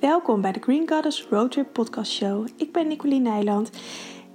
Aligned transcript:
Welkom 0.00 0.40
bij 0.40 0.52
de 0.52 0.60
Green 0.60 0.88
Goddess 0.88 1.26
Roadtrip 1.30 1.72
Podcast 1.72 2.12
Show. 2.12 2.48
Ik 2.56 2.72
ben 2.72 2.88
Nicoline 2.88 3.30
Nijland 3.30 3.70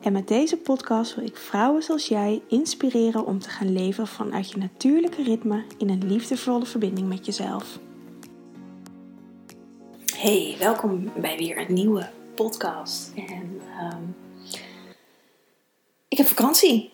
en 0.01 0.13
met 0.13 0.27
deze 0.27 0.57
podcast 0.57 1.15
wil 1.15 1.25
ik 1.25 1.37
vrouwen 1.37 1.83
zoals 1.83 2.07
jij 2.07 2.41
inspireren 2.47 3.25
om 3.25 3.39
te 3.39 3.49
gaan 3.49 3.73
leven 3.73 4.07
vanuit 4.07 4.51
je 4.51 4.57
natuurlijke 4.57 5.23
ritme 5.23 5.63
in 5.77 5.89
een 5.89 6.07
liefdevolle 6.07 6.65
verbinding 6.65 7.07
met 7.07 7.25
jezelf. 7.25 7.79
Hey, 10.15 10.55
welkom 10.59 11.11
bij 11.15 11.37
weer 11.37 11.57
een 11.57 11.73
nieuwe 11.73 12.09
podcast. 12.35 13.11
En 13.15 13.61
ehm, 13.77 14.03
ik 16.07 16.17
heb 16.17 16.27
vakantie. 16.27 16.91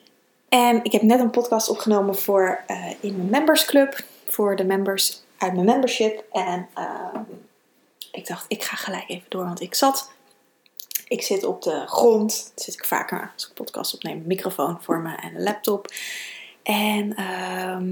En 0.49 0.84
ik 0.84 0.91
heb 0.91 1.02
net 1.02 1.20
een 1.20 1.29
podcast 1.29 1.70
opgenomen 1.70 2.15
voor 2.15 2.63
uh, 2.68 2.89
in 2.99 3.18
mijn 3.18 3.29
members 3.29 3.65
club. 3.65 4.04
Voor 4.25 4.55
de 4.55 4.65
members 4.65 5.23
uit 5.38 5.54
mijn 5.54 5.65
membership. 5.65 6.23
En 6.31 6.68
ehm, 6.73 7.21
ik 8.12 8.28
dacht, 8.28 8.46
ik 8.48 8.64
ga 8.64 8.76
gelijk 8.76 9.10
even 9.10 9.26
door. 9.30 9.44
Want 9.44 9.62
ik 9.62 9.76
zat. 9.76 10.11
Ik 11.07 11.21
zit 11.21 11.43
op 11.43 11.61
de 11.61 11.84
grond. 11.88 12.52
Dat 12.56 12.64
zit 12.64 12.74
ik 12.74 12.86
vaker 12.86 13.32
als 13.34 13.48
ik 13.48 13.54
podcast 13.54 13.93
opneem. 13.93 14.24
Microfoon 14.25 14.82
voor 14.82 15.00
me 15.00 15.15
en 15.15 15.36
een 15.36 15.43
laptop. 15.43 15.88
En 16.64 17.15
ehm, 17.15 17.92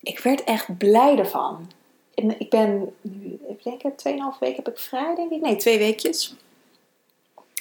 ik 0.00 0.18
werd 0.18 0.44
echt 0.44 0.78
blij 0.78 1.18
ervan. 1.18 1.70
En 2.14 2.40
ik 2.40 2.50
ben 2.50 2.94
nu, 3.00 3.38
ik 3.48 3.62
denk 3.62 3.82
2,5 3.82 4.38
weken 4.40 4.64
heb 4.64 4.68
ik 4.68 4.78
vrij, 4.78 5.14
denk 5.14 5.30
ik. 5.30 5.40
Nee, 5.40 5.56
twee 5.56 5.78
weekjes. 5.78 6.34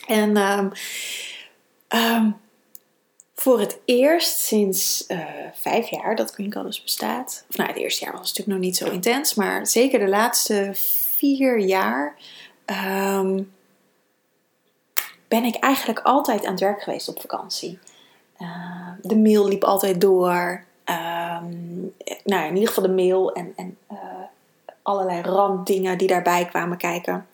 En 0.08 0.38
um, 0.38 0.72
voor 3.42 3.60
het 3.60 3.80
eerst 3.86 4.40
sinds 4.40 5.06
uh, 5.08 5.20
vijf 5.54 5.90
jaar 5.90 6.16
dat 6.16 6.32
Green 6.32 6.54
Goddess 6.54 6.84
bestaat. 6.84 7.46
Of 7.50 7.58
nou, 7.58 7.70
het 7.70 7.78
eerste 7.78 8.04
jaar 8.04 8.14
was 8.18 8.28
natuurlijk 8.28 8.58
nog 8.58 8.68
niet 8.68 8.78
zo 8.78 8.90
intens, 8.90 9.34
maar 9.34 9.68
zeker 9.68 10.00
de 10.00 10.08
laatste 10.08 10.72
vier 10.74 11.60
jaar 11.60 12.16
um, 12.66 13.52
ben 15.28 15.44
ik 15.44 15.56
eigenlijk 15.56 16.00
altijd 16.00 16.46
aan 16.46 16.52
het 16.52 16.60
werk 16.60 16.82
geweest 16.82 17.08
op 17.08 17.22
vakantie. 17.22 17.80
Uh, 18.40 18.88
de 19.02 19.18
mail 19.18 19.48
liep 19.48 19.64
altijd 19.64 20.02
door. 20.02 20.64
Um, 20.86 21.94
nou, 22.24 22.48
in 22.48 22.54
ieder 22.54 22.68
geval 22.68 22.84
de 22.84 22.94
mail 22.94 23.32
en, 23.32 23.54
en 23.56 23.78
uh, 23.92 23.98
allerlei 24.82 25.22
randdingen 25.22 25.98
die 25.98 26.08
daarbij 26.08 26.46
kwamen 26.46 26.78
kijken. 26.78 27.28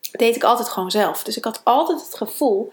Dat 0.00 0.20
deed 0.20 0.36
ik 0.36 0.44
altijd 0.44 0.68
gewoon 0.68 0.90
zelf. 0.90 1.22
Dus 1.22 1.36
ik 1.36 1.44
had 1.44 1.60
altijd 1.64 2.04
het 2.04 2.14
gevoel 2.14 2.72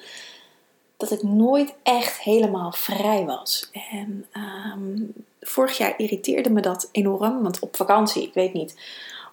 dat 1.01 1.11
ik 1.11 1.23
nooit 1.23 1.73
echt 1.83 2.19
helemaal 2.19 2.71
vrij 2.71 3.25
was. 3.25 3.69
En 3.71 4.25
um, 4.73 5.13
vorig 5.41 5.77
jaar 5.77 5.93
irriteerde 5.97 6.49
me 6.49 6.61
dat 6.61 6.89
enorm. 6.91 7.43
Want 7.43 7.59
op 7.59 7.75
vakantie, 7.75 8.23
ik 8.23 8.33
weet 8.33 8.53
niet 8.53 8.75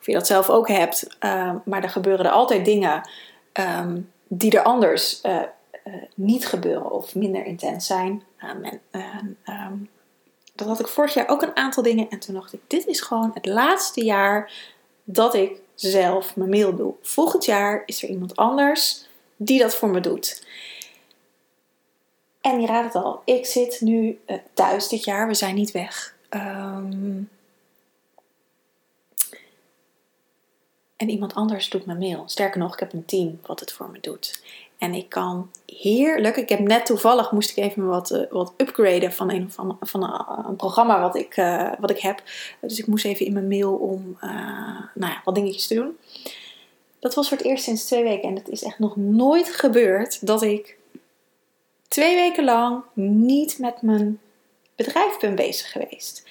of 0.00 0.06
je 0.06 0.12
dat 0.12 0.26
zelf 0.26 0.50
ook 0.50 0.68
hebt, 0.68 1.06
uh, 1.24 1.54
maar 1.64 1.82
er 1.82 1.90
gebeuren 1.90 2.26
er 2.26 2.32
altijd 2.32 2.64
dingen 2.64 3.08
um, 3.52 4.10
die 4.28 4.50
er 4.50 4.62
anders 4.62 5.20
uh, 5.22 5.36
uh, 5.84 5.94
niet 6.14 6.46
gebeuren 6.46 6.90
of 6.90 7.14
minder 7.14 7.44
intens 7.44 7.86
zijn. 7.86 8.22
Um, 9.44 9.88
dat 10.54 10.66
had 10.66 10.80
ik 10.80 10.88
vorig 10.88 11.14
jaar 11.14 11.28
ook 11.28 11.42
een 11.42 11.56
aantal 11.56 11.82
dingen. 11.82 12.08
En 12.10 12.18
toen 12.18 12.34
dacht 12.34 12.52
ik: 12.52 12.60
dit 12.66 12.86
is 12.86 13.00
gewoon 13.00 13.30
het 13.34 13.46
laatste 13.46 14.04
jaar 14.04 14.52
dat 15.04 15.34
ik 15.34 15.60
zelf 15.74 16.36
mijn 16.36 16.50
mail 16.50 16.76
doe. 16.76 16.94
Volgend 17.02 17.44
jaar 17.44 17.82
is 17.86 18.02
er 18.02 18.08
iemand 18.08 18.36
anders 18.36 19.06
die 19.36 19.58
dat 19.58 19.74
voor 19.74 19.88
me 19.88 20.00
doet. 20.00 20.46
En 22.40 22.60
je 22.60 22.66
raadt 22.66 22.94
het 22.94 23.02
al, 23.02 23.22
ik 23.24 23.46
zit 23.46 23.80
nu 23.80 24.20
uh, 24.26 24.36
thuis 24.54 24.88
dit 24.88 25.04
jaar. 25.04 25.26
We 25.28 25.34
zijn 25.34 25.54
niet 25.54 25.70
weg. 25.70 26.16
Um, 26.30 27.30
en 30.96 31.08
iemand 31.08 31.34
anders 31.34 31.70
doet 31.70 31.86
mijn 31.86 31.98
mail. 31.98 32.22
Sterker 32.26 32.60
nog, 32.60 32.72
ik 32.72 32.80
heb 32.80 32.92
een 32.92 33.04
team 33.04 33.40
wat 33.46 33.60
het 33.60 33.72
voor 33.72 33.90
me 33.90 33.98
doet. 34.00 34.42
En 34.78 34.94
ik 34.94 35.08
kan 35.08 35.50
heerlijk. 35.66 36.36
Ik 36.36 36.48
heb 36.48 36.58
net 36.58 36.86
toevallig 36.86 37.32
moest 37.32 37.50
ik 37.50 37.64
even 37.64 37.86
wat, 37.86 38.10
uh, 38.10 38.22
wat 38.30 38.52
upgraden 38.56 39.12
van 39.12 39.30
een, 39.30 39.50
van, 39.50 39.76
van 39.80 40.02
een, 40.02 40.46
een 40.48 40.56
programma 40.56 41.00
wat 41.00 41.16
ik, 41.16 41.34
wat 41.78 41.90
ik 41.90 41.98
heb. 41.98 42.22
Dus 42.60 42.78
ik 42.78 42.86
moest 42.86 43.04
even 43.04 43.26
in 43.26 43.32
mijn 43.32 43.48
mail 43.48 43.74
om 43.74 44.16
nou 44.94 45.12
ja, 45.12 45.20
wat 45.24 45.34
dingetjes 45.34 45.66
te 45.66 45.74
doen. 45.74 45.98
Dat 46.98 47.14
was 47.14 47.28
voor 47.28 47.36
het 47.36 47.46
eerst 47.46 47.64
sinds 47.64 47.84
twee 47.84 48.02
weken. 48.02 48.28
En 48.28 48.34
het 48.34 48.48
is 48.48 48.62
echt 48.62 48.78
nog 48.78 48.96
nooit 48.96 49.48
gebeurd 49.48 50.26
dat 50.26 50.42
ik 50.42 50.77
twee 51.88 52.14
weken 52.14 52.44
lang 52.44 52.82
niet 52.94 53.58
met 53.58 53.82
mijn 53.82 54.20
bedrijf 54.76 55.18
ben 55.18 55.34
bezig 55.34 55.72
geweest. 55.72 56.24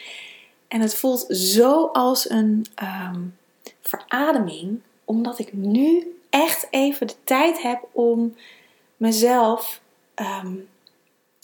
En 0.68 0.82
het 0.82 0.96
voelt 0.96 1.26
zo 1.30 1.86
als 1.86 2.30
een 2.30 2.66
um, 3.14 3.38
verademing, 3.82 4.82
omdat 5.06 5.40
ik 5.40 5.54
nu 5.54 6.20
echt 6.30 6.68
even 6.70 7.08
de 7.08 7.16
tijd 7.24 7.62
heb 7.62 7.84
om 7.92 8.36
mezelf. 8.98 9.82
Um, 10.16 10.68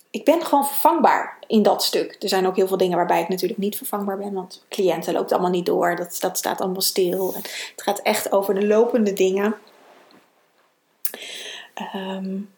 ik 0.10 0.26
ben 0.26 0.46
gewoon 0.46 0.66
vervangbaar 0.66 1.38
in 1.48 1.64
dat 1.64 1.84
stuk. 1.84 2.16
Er 2.20 2.30
zijn 2.30 2.48
ook 2.48 2.56
heel 2.56 2.68
veel 2.68 2.78
dingen 2.78 2.98
waarbij 2.98 3.22
ik 3.22 3.30
natuurlijk 3.30 3.60
niet 3.60 3.78
vervangbaar 3.78 4.18
ben, 4.18 4.34
want 4.34 4.66
cliënten 4.70 5.14
loopt 5.14 5.32
allemaal 5.32 5.50
niet 5.50 5.66
door. 5.66 5.96
Dat, 5.96 6.18
dat 6.20 6.38
staat 6.38 6.62
allemaal 6.62 6.82
stil. 6.82 7.34
Het 7.36 7.72
gaat 7.76 8.00
echt 8.00 8.32
over 8.32 8.54
de 8.54 8.68
lopende 8.68 9.14
dingen. 9.14 9.56
Um, 11.96 12.50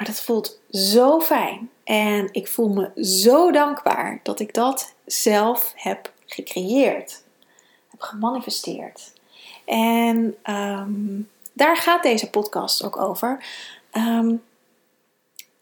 maar 0.00 0.08
dat 0.08 0.20
voelt 0.20 0.60
zo 0.70 1.20
fijn. 1.20 1.70
En 1.84 2.28
ik 2.32 2.48
voel 2.48 2.68
me 2.68 3.04
zo 3.04 3.50
dankbaar 3.50 4.20
dat 4.22 4.40
ik 4.40 4.54
dat 4.54 4.94
zelf 5.06 5.72
heb 5.76 6.12
gecreëerd. 6.26 7.22
Heb 7.90 8.00
gemanifesteerd. 8.00 9.12
En 9.64 10.36
um, 10.44 11.30
daar 11.52 11.76
gaat 11.76 12.02
deze 12.02 12.30
podcast 12.30 12.84
ook 12.84 12.96
over. 12.96 13.44
Um, 13.92 14.42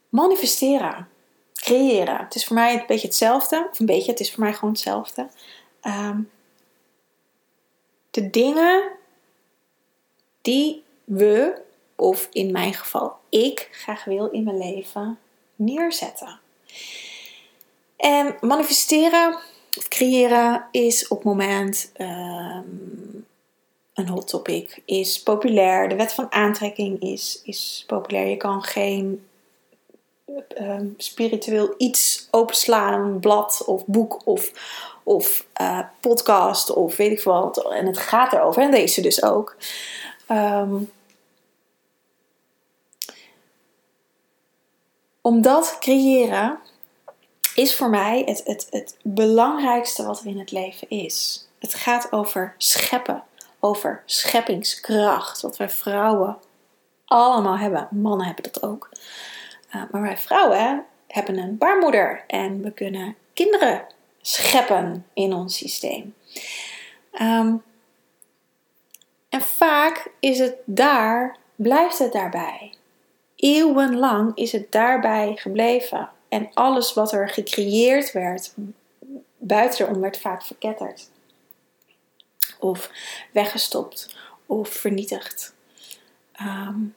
manifesteren. 0.09 1.07
Creëren. 1.53 2.17
Het 2.17 2.35
is 2.35 2.45
voor 2.45 2.55
mij 2.55 2.73
een 2.73 2.83
beetje 2.87 3.07
hetzelfde. 3.07 3.67
Of 3.71 3.79
een 3.79 3.85
beetje, 3.85 4.11
het 4.11 4.19
is 4.19 4.31
voor 4.31 4.43
mij 4.43 4.53
gewoon 4.53 4.73
hetzelfde. 4.73 5.29
Um, 5.83 6.29
de 8.11 8.29
dingen 8.29 8.91
die 10.41 10.83
we 11.03 11.67
of 11.99 12.27
in 12.31 12.51
mijn 12.51 12.73
geval 12.73 13.17
ik 13.29 13.69
graag 13.71 14.03
wil 14.03 14.25
in 14.25 14.43
mijn 14.43 14.57
leven 14.57 15.19
neerzetten. 15.55 16.39
En 17.97 18.37
manifesteren 18.41 19.37
of 19.77 19.87
creëren 19.87 20.65
is 20.71 21.07
op 21.07 21.17
het 21.17 21.25
moment 21.25 21.91
um, 21.97 23.25
een 23.93 24.07
hot 24.07 24.27
topic, 24.27 24.81
is 24.85 25.23
populair. 25.23 25.89
De 25.89 25.95
wet 25.95 26.13
van 26.13 26.31
aantrekking 26.31 27.01
is, 27.01 27.41
is 27.43 27.83
populair. 27.87 28.27
Je 28.27 28.37
kan 28.37 28.63
geen 28.63 29.23
um, 30.57 30.93
spiritueel 30.97 31.73
iets 31.77 32.27
openslaan, 32.31 33.19
blad 33.19 33.63
of 33.65 33.85
boek 33.85 34.21
of, 34.25 34.51
of 35.03 35.45
uh, 35.61 35.79
podcast 35.99 36.73
of 36.73 36.95
weet 36.95 37.11
ik 37.11 37.23
wat. 37.23 37.71
En 37.71 37.85
het 37.85 37.97
gaat 37.97 38.33
erover. 38.33 38.61
En 38.61 38.71
deze 38.71 39.01
dus 39.01 39.23
ook. 39.23 39.55
Um, 40.31 40.91
om 45.21 45.41
dat 45.41 45.77
creëren 45.79 46.59
is 47.55 47.75
voor 47.75 47.89
mij 47.89 48.23
het, 48.25 48.41
het, 48.45 48.67
het 48.69 48.97
belangrijkste 49.03 50.05
wat 50.05 50.19
er 50.19 50.25
in 50.25 50.39
het 50.39 50.51
leven 50.51 50.89
is. 50.89 51.47
Het 51.59 51.73
gaat 51.73 52.11
over 52.11 52.55
scheppen, 52.57 53.23
over 53.59 54.03
scheppingskracht, 54.05 55.41
wat 55.41 55.57
wij 55.57 55.69
vrouwen 55.69 56.37
allemaal 57.05 57.57
hebben. 57.57 57.87
Mannen 57.91 58.25
hebben 58.25 58.43
dat 58.51 58.63
ook. 58.63 58.89
Uh, 59.75 59.83
maar 59.91 60.01
wij 60.01 60.17
vrouwen 60.17 60.85
hebben 61.07 61.37
een 61.37 61.57
baarmoeder 61.57 62.23
en 62.27 62.61
we 62.61 62.71
kunnen 62.71 63.15
kinderen 63.33 63.85
scheppen 64.21 65.05
in 65.13 65.33
ons 65.33 65.57
systeem. 65.57 66.15
Um, 67.21 67.63
en 69.29 69.41
vaak 69.41 70.11
is 70.19 70.39
het 70.39 70.55
daar, 70.65 71.37
blijft 71.55 71.99
het 71.99 72.11
daarbij 72.11 72.73
eeuwenlang 73.39 74.31
is 74.35 74.51
het 74.51 74.71
daarbij 74.71 75.35
gebleven. 75.35 76.09
En 76.29 76.49
alles 76.53 76.93
wat 76.93 77.11
er 77.11 77.29
gecreëerd 77.29 78.11
werd, 78.11 78.53
buitenom 79.37 80.01
werd 80.01 80.17
vaak 80.17 80.43
verketterd. 80.43 81.09
Of 82.59 82.91
weggestopt 83.31 84.15
of 84.45 84.69
vernietigd. 84.69 85.53
Um, 86.41 86.95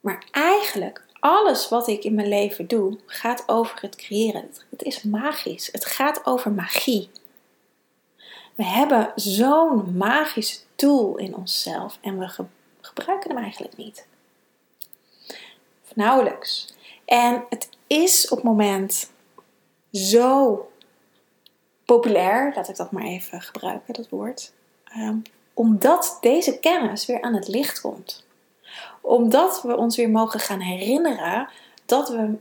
maar 0.00 0.24
eigenlijk, 0.30 1.04
alles 1.20 1.68
wat 1.68 1.88
ik 1.88 2.04
in 2.04 2.14
mijn 2.14 2.28
leven 2.28 2.68
doe, 2.68 2.98
gaat 3.06 3.42
over 3.46 3.78
het 3.80 3.96
creëren. 3.96 4.50
Het 4.70 4.82
is 4.82 5.02
magisch. 5.02 5.68
Het 5.72 5.86
gaat 5.86 6.26
over 6.26 6.52
magie. 6.52 7.10
We 8.54 8.64
hebben 8.64 9.12
zo'n 9.14 9.96
magische 9.96 10.58
tool 10.74 11.16
in 11.16 11.34
onszelf 11.36 11.98
en 12.00 12.18
we 12.18 12.46
gebruiken 12.80 13.30
hem 13.30 13.42
eigenlijk 13.42 13.76
niet 13.76 14.06
nauwelijks. 15.96 16.74
En 17.04 17.44
het 17.48 17.68
is 17.86 18.28
op 18.28 18.36
het 18.36 18.46
moment 18.46 19.10
zo 19.92 20.66
populair, 21.84 22.52
laat 22.54 22.68
ik 22.68 22.76
dat 22.76 22.90
maar 22.90 23.02
even 23.02 23.40
gebruiken, 23.40 23.94
dat 23.94 24.08
woord. 24.08 24.52
Um, 24.96 25.22
Omdat 25.54 26.18
deze 26.20 26.58
kennis 26.58 27.06
weer 27.06 27.22
aan 27.22 27.34
het 27.34 27.48
licht 27.48 27.80
komt. 27.80 28.24
Omdat 29.00 29.62
we 29.62 29.76
ons 29.76 29.96
weer 29.96 30.10
mogen 30.10 30.40
gaan 30.40 30.60
herinneren 30.60 31.48
dat 31.86 32.08
we 32.08 32.34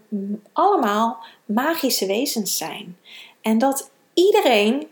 allemaal 0.53 1.23
magische 1.45 2.05
wezens 2.05 2.57
zijn. 2.57 2.97
En 3.41 3.57
dat 3.57 3.89
iedereen 4.13 4.87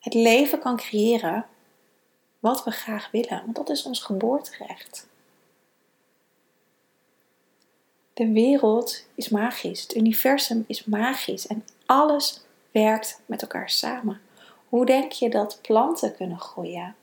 het 0.00 0.14
leven 0.14 0.58
kan 0.58 0.76
creëren 0.76 1.46
wat 2.38 2.64
we 2.64 2.70
graag 2.70 3.10
willen. 3.10 3.42
Want 3.44 3.56
dat 3.56 3.70
is 3.70 3.82
ons 3.82 4.00
geboorterecht. 4.00 5.08
De 8.20 8.32
wereld 8.32 9.04
is 9.14 9.28
magisch. 9.28 9.82
Het 9.82 9.94
universum 9.94 10.64
is 10.66 10.84
magisch. 10.84 11.46
En 11.46 11.64
alles 11.86 12.40
werkt 12.70 13.20
met 13.26 13.42
elkaar 13.42 13.70
samen. 13.70 14.20
Hoe 14.68 14.86
denk 14.86 15.12
je 15.12 15.30
dat 15.30 15.58
planten 15.62 16.16
kunnen 16.16 16.40
groeien? 16.40 16.96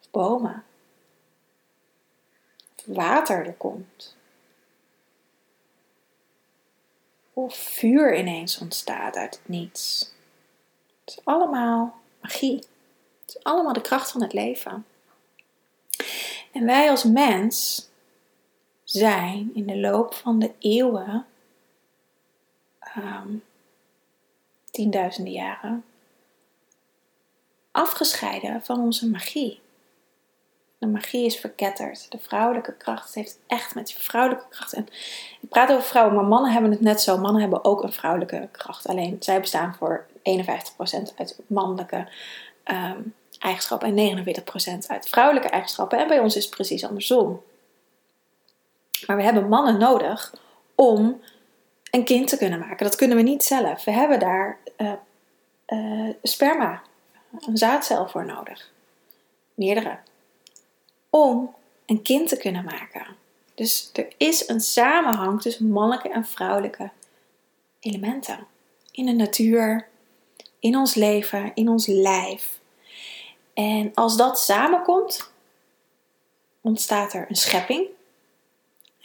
Of 0.00 0.10
bomen? 0.10 0.64
Of 2.76 2.84
water 2.86 3.46
er 3.46 3.54
komt? 3.54 4.16
Of 7.32 7.54
vuur 7.54 8.18
ineens 8.18 8.58
ontstaat 8.58 9.16
uit 9.16 9.34
het 9.34 9.48
niets? 9.48 10.12
Het 11.04 11.16
is 11.16 11.24
allemaal 11.24 11.94
magie. 12.20 12.56
Het 13.20 13.36
is 13.36 13.42
allemaal 13.42 13.72
de 13.72 13.80
kracht 13.80 14.10
van 14.10 14.22
het 14.22 14.32
leven. 14.32 14.86
En 16.52 16.64
wij 16.64 16.90
als 16.90 17.04
mens 17.04 17.87
zijn 18.90 19.50
in 19.54 19.66
de 19.66 19.76
loop 19.76 20.14
van 20.14 20.38
de 20.38 20.52
eeuwen, 20.58 21.26
um, 22.96 23.44
tienduizenden 24.70 25.32
jaren, 25.32 25.84
afgescheiden 27.70 28.62
van 28.62 28.80
onze 28.80 29.08
magie. 29.08 29.60
De 30.78 30.86
magie 30.86 31.24
is 31.24 31.36
verketterd. 31.36 32.10
De 32.10 32.18
vrouwelijke 32.18 32.72
kracht 32.72 33.14
heeft 33.14 33.38
echt 33.46 33.74
met 33.74 33.86
die 33.86 33.96
vrouwelijke 33.96 34.46
kracht. 34.50 34.72
En 34.72 34.86
ik 35.40 35.48
praat 35.48 35.70
over 35.70 35.84
vrouwen, 35.84 36.14
maar 36.14 36.24
mannen 36.24 36.52
hebben 36.52 36.70
het 36.70 36.80
net 36.80 37.00
zo. 37.00 37.18
Mannen 37.18 37.40
hebben 37.40 37.64
ook 37.64 37.82
een 37.82 37.92
vrouwelijke 37.92 38.48
kracht. 38.52 38.86
Alleen 38.86 39.16
zij 39.20 39.40
bestaan 39.40 39.74
voor 39.74 40.06
51% 40.18 41.14
uit 41.16 41.38
mannelijke 41.46 42.08
um, 42.64 43.14
eigenschappen 43.38 43.96
en 43.96 44.24
49% 44.84 44.86
uit 44.86 45.08
vrouwelijke 45.08 45.48
eigenschappen. 45.48 45.98
En 45.98 46.08
bij 46.08 46.18
ons 46.18 46.36
is 46.36 46.44
het 46.44 46.54
precies 46.54 46.84
andersom. 46.84 47.42
Maar 49.06 49.16
we 49.16 49.22
hebben 49.22 49.48
mannen 49.48 49.78
nodig 49.78 50.34
om 50.74 51.20
een 51.90 52.04
kind 52.04 52.28
te 52.28 52.36
kunnen 52.36 52.58
maken. 52.58 52.86
Dat 52.86 52.96
kunnen 52.96 53.16
we 53.16 53.22
niet 53.22 53.44
zelf. 53.44 53.84
We 53.84 53.90
hebben 53.90 54.18
daar 54.18 54.58
uh, 54.78 54.92
uh, 55.68 56.14
sperma, 56.22 56.82
een 57.40 57.56
zaadcel 57.56 58.08
voor 58.08 58.24
nodig. 58.24 58.70
Meerdere. 59.54 59.98
Om 61.10 61.54
een 61.86 62.02
kind 62.02 62.28
te 62.28 62.36
kunnen 62.36 62.64
maken. 62.64 63.06
Dus 63.54 63.90
er 63.92 64.08
is 64.16 64.48
een 64.48 64.60
samenhang 64.60 65.42
tussen 65.42 65.68
mannelijke 65.68 66.08
en 66.08 66.24
vrouwelijke 66.24 66.90
elementen. 67.80 68.46
In 68.90 69.06
de 69.06 69.12
natuur, 69.12 69.88
in 70.58 70.76
ons 70.76 70.94
leven, 70.94 71.50
in 71.54 71.68
ons 71.68 71.86
lijf. 71.86 72.58
En 73.54 73.90
als 73.94 74.16
dat 74.16 74.40
samenkomt, 74.40 75.32
ontstaat 76.60 77.12
er 77.12 77.26
een 77.28 77.36
schepping. 77.36 77.86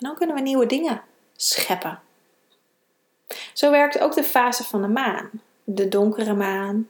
Dan 0.03 0.15
kunnen 0.15 0.35
we 0.35 0.41
nieuwe 0.41 0.65
dingen 0.65 1.01
scheppen. 1.35 1.99
Zo 3.53 3.71
werkt 3.71 3.99
ook 3.99 4.13
de 4.13 4.23
fase 4.23 4.63
van 4.63 4.81
de 4.81 4.87
maan. 4.87 5.29
De 5.63 5.87
donkere 5.87 6.33
maan 6.33 6.89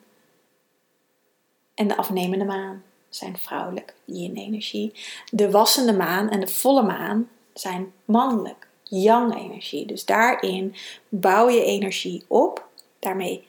en 1.73 1.87
de 1.87 1.97
afnemende 1.97 2.45
maan 2.45 2.83
zijn 3.09 3.37
vrouwelijk, 3.37 3.93
yin-energie. 4.05 4.93
De 5.31 5.51
wassende 5.51 5.93
maan 5.93 6.29
en 6.29 6.39
de 6.39 6.47
volle 6.47 6.83
maan 6.83 7.29
zijn 7.53 7.93
mannelijk, 8.05 8.67
yang-energie. 8.83 9.85
Dus 9.85 10.05
daarin 10.05 10.75
bouw 11.09 11.49
je 11.49 11.63
energie 11.63 12.23
op. 12.27 12.67
Daarmee 12.99 13.47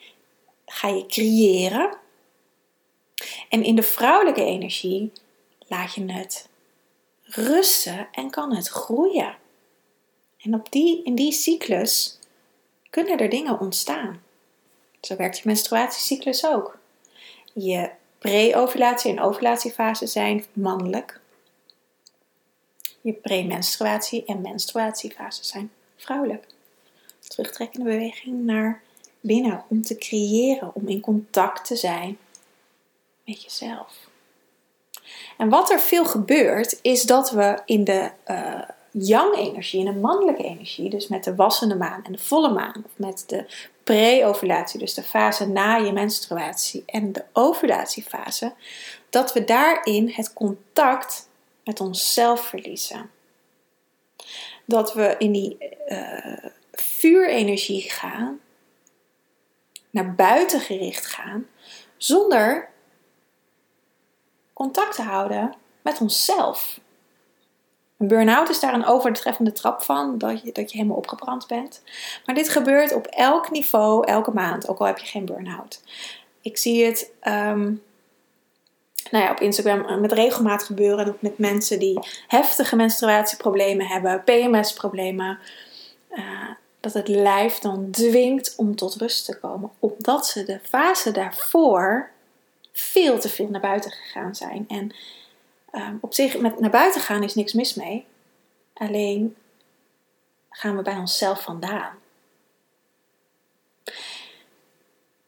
ga 0.67 0.89
je 0.89 1.07
creëren. 1.07 1.97
En 3.49 3.63
in 3.63 3.77
de 3.77 3.83
vrouwelijke 3.83 4.45
energie 4.45 5.13
laat 5.59 5.95
je 5.95 6.13
het 6.13 6.49
rusten 7.23 8.09
en 8.13 8.31
kan 8.31 8.55
het 8.55 8.69
groeien. 8.69 9.43
En 10.45 10.55
op 10.55 10.73
die, 10.73 11.03
in 11.05 11.15
die 11.15 11.33
cyclus 11.33 12.19
kunnen 12.91 13.19
er 13.19 13.29
dingen 13.29 13.61
ontstaan. 13.61 14.23
Zo 15.01 15.17
werkt 15.17 15.37
je 15.39 15.43
menstruatiecyclus 15.47 16.47
ook. 16.47 16.79
Je 17.53 17.91
pre-ovulatie 18.19 19.11
en 19.11 19.21
ovulatiefase 19.21 20.07
zijn 20.07 20.45
mannelijk. 20.53 21.21
Je 23.01 23.13
premenstruatie 23.13 24.25
en 24.25 24.41
menstruatiefase 24.41 25.45
zijn 25.45 25.71
vrouwelijk. 25.97 26.47
Terugtrekkende 27.19 27.91
beweging 27.91 28.45
naar 28.45 28.83
binnen 29.21 29.65
om 29.69 29.83
te 29.83 29.97
creëren, 29.97 30.75
om 30.75 30.89
in 30.89 31.01
contact 31.01 31.67
te 31.67 31.77
zijn 31.77 32.19
met 33.25 33.43
jezelf. 33.43 33.97
En 35.39 35.49
wat 35.49 35.71
er 35.71 35.81
veel 35.81 36.05
gebeurt, 36.05 36.79
is 36.83 37.03
dat 37.03 37.31
we 37.31 37.63
in 37.65 37.85
de 37.85 38.11
uh, 38.27 38.69
yang-energie 38.97 39.87
en 39.87 39.93
de 39.93 40.01
mannelijke 40.01 40.43
energie, 40.43 40.91
dus 40.91 41.09
met 41.09 41.25
de 41.25 41.35
wassende 41.35 41.77
maan 41.77 42.05
en 42.05 42.13
de 42.13 42.19
volle 42.19 42.53
maan, 42.53 42.83
of 42.85 42.91
met 42.97 43.25
de 43.27 43.45
pre-ovulatie, 43.85 44.79
dus 44.79 44.95
de 44.95 45.03
fase 45.03 45.49
na 45.49 45.77
je 45.77 45.93
menstruatie 45.93 46.83
en 46.87 47.13
de 47.13 47.25
ovulatiefase, 47.33 48.53
dat 49.11 49.33
we 49.33 49.45
daarin 49.45 50.09
het 50.09 50.33
contact 50.33 51.29
met 51.65 51.81
onszelf 51.81 52.41
verliezen. 52.41 53.11
Dat 54.65 54.95
we 54.95 55.15
in 55.19 55.33
die 55.33 55.77
uh, 55.89 56.45
vuurenergie 56.73 57.91
gaan, 57.91 58.41
naar 59.91 60.15
buiten 60.15 60.61
gericht 60.61 61.07
gaan, 61.07 61.47
zonder 61.97 62.69
contact 64.53 64.95
te 64.95 65.03
houden 65.03 65.55
met 65.83 66.01
onszelf. 66.01 66.81
Een 67.99 68.09
burn-out 68.09 68.49
is 68.49 68.61
daar 68.61 68.75
een 68.75 68.87
overtreffende 68.87 69.53
trap 69.53 69.83
van, 69.83 70.19
dat 70.19 70.43
je, 70.43 70.53
dat 70.53 70.71
je 70.71 70.77
helemaal 70.77 70.97
opgebrand 70.97 71.47
bent. 71.47 71.83
Maar 72.27 72.35
dit 72.35 72.49
gebeurt 72.49 72.95
op 72.95 73.07
elk 73.07 73.51
niveau, 73.51 74.07
elke 74.07 74.31
maand, 74.31 74.69
ook 74.69 74.79
al 74.79 74.87
heb 74.87 74.99
je 74.99 75.07
geen 75.07 75.25
burn-out. 75.25 75.83
Ik 76.41 76.59
zie 76.59 76.85
het 76.85 77.11
um, 77.23 77.83
nou 79.11 79.25
ja, 79.25 79.31
op 79.31 79.41
Instagram 79.41 79.85
eh, 79.85 79.97
met 79.97 80.13
regelmaat 80.13 80.63
gebeuren 80.63 81.17
met 81.19 81.39
mensen 81.39 81.79
die 81.79 81.99
heftige 82.27 82.77
menstruatieproblemen 82.77 83.87
hebben, 83.87 84.23
PMS-problemen. 84.25 85.39
Uh, 86.11 86.51
dat 86.81 86.93
het 86.93 87.09
lijf 87.09 87.59
dan 87.59 87.91
dwingt 87.91 88.55
om 88.57 88.77
tot 88.77 88.95
rust 88.95 89.25
te 89.25 89.39
komen, 89.39 89.71
omdat 89.79 90.27
ze 90.27 90.45
de 90.45 90.59
fase 90.63 91.11
daarvoor 91.11 92.11
veel 92.73 93.19
te 93.19 93.29
veel 93.29 93.49
naar 93.49 93.61
buiten 93.61 93.91
gegaan 93.91 94.35
zijn. 94.35 94.65
En 94.69 94.95
um, 95.75 95.99
op 96.01 96.15
zich, 96.15 96.39
met 96.39 96.61
naar 96.61 96.71
buiten 96.71 97.01
gaan 97.01 97.23
is 97.23 97.35
niks 97.35 97.53
mis 97.53 97.75
mee. 97.75 98.07
Alleen 98.75 99.37
gaan 100.51 100.77
we 100.77 100.83
bij 100.83 100.97
onszelf 100.97 101.43
vandaan. 101.43 101.99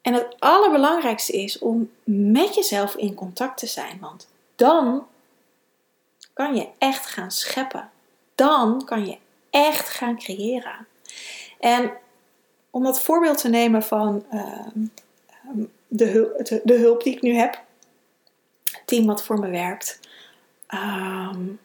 En 0.03 0.13
het 0.13 0.37
allerbelangrijkste 0.39 1.33
is 1.33 1.59
om 1.59 1.91
met 2.05 2.55
jezelf 2.55 2.95
in 2.95 3.15
contact 3.15 3.59
te 3.59 3.67
zijn. 3.67 3.99
Want 4.01 4.29
dan 4.57 5.07
kan 6.33 6.57
je 6.57 6.69
echt 6.79 7.07
gaan 7.07 7.31
scheppen. 7.31 7.91
Dan 8.35 8.85
kan 8.85 9.07
je 9.07 9.19
echt 9.51 9.89
gaan 9.89 10.19
creëren. 10.19 10.87
En 11.59 11.93
om 12.71 12.83
dat 12.83 13.03
voorbeeld 13.03 13.39
te 13.39 13.49
nemen 13.49 13.83
van 13.83 14.25
uh, 14.33 14.67
de, 15.89 16.61
de, 16.65 16.75
hulp 16.75 17.03
die 17.03 17.15
ik 17.15 17.23
nu 17.23 17.35
heb, 17.35 17.61
het 18.65 18.83
team 18.85 19.07
wat 19.07 19.25
voor 19.25 19.39
me 19.39 19.51
werkt. 19.51 20.01
Um, 20.75 21.61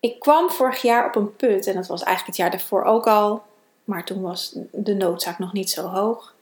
ik 0.00 0.20
kwam 0.20 0.50
vorig 0.50 0.82
jaar 0.82 1.06
op 1.06 1.14
een 1.14 1.36
punt, 1.36 1.66
en 1.66 1.74
dat 1.74 1.86
was 1.86 2.02
eigenlijk 2.02 2.26
het 2.26 2.36
jaar 2.36 2.50
daarvoor 2.50 2.84
ook 2.84 3.06
al, 3.06 3.42
maar 3.84 4.04
toen 4.04 4.22
was 4.22 4.58
de 4.72 4.94
noodzaak 4.94 5.38
nog 5.38 5.52
niet 5.52 5.70
zo 5.70 5.86
hoog. 5.86 6.34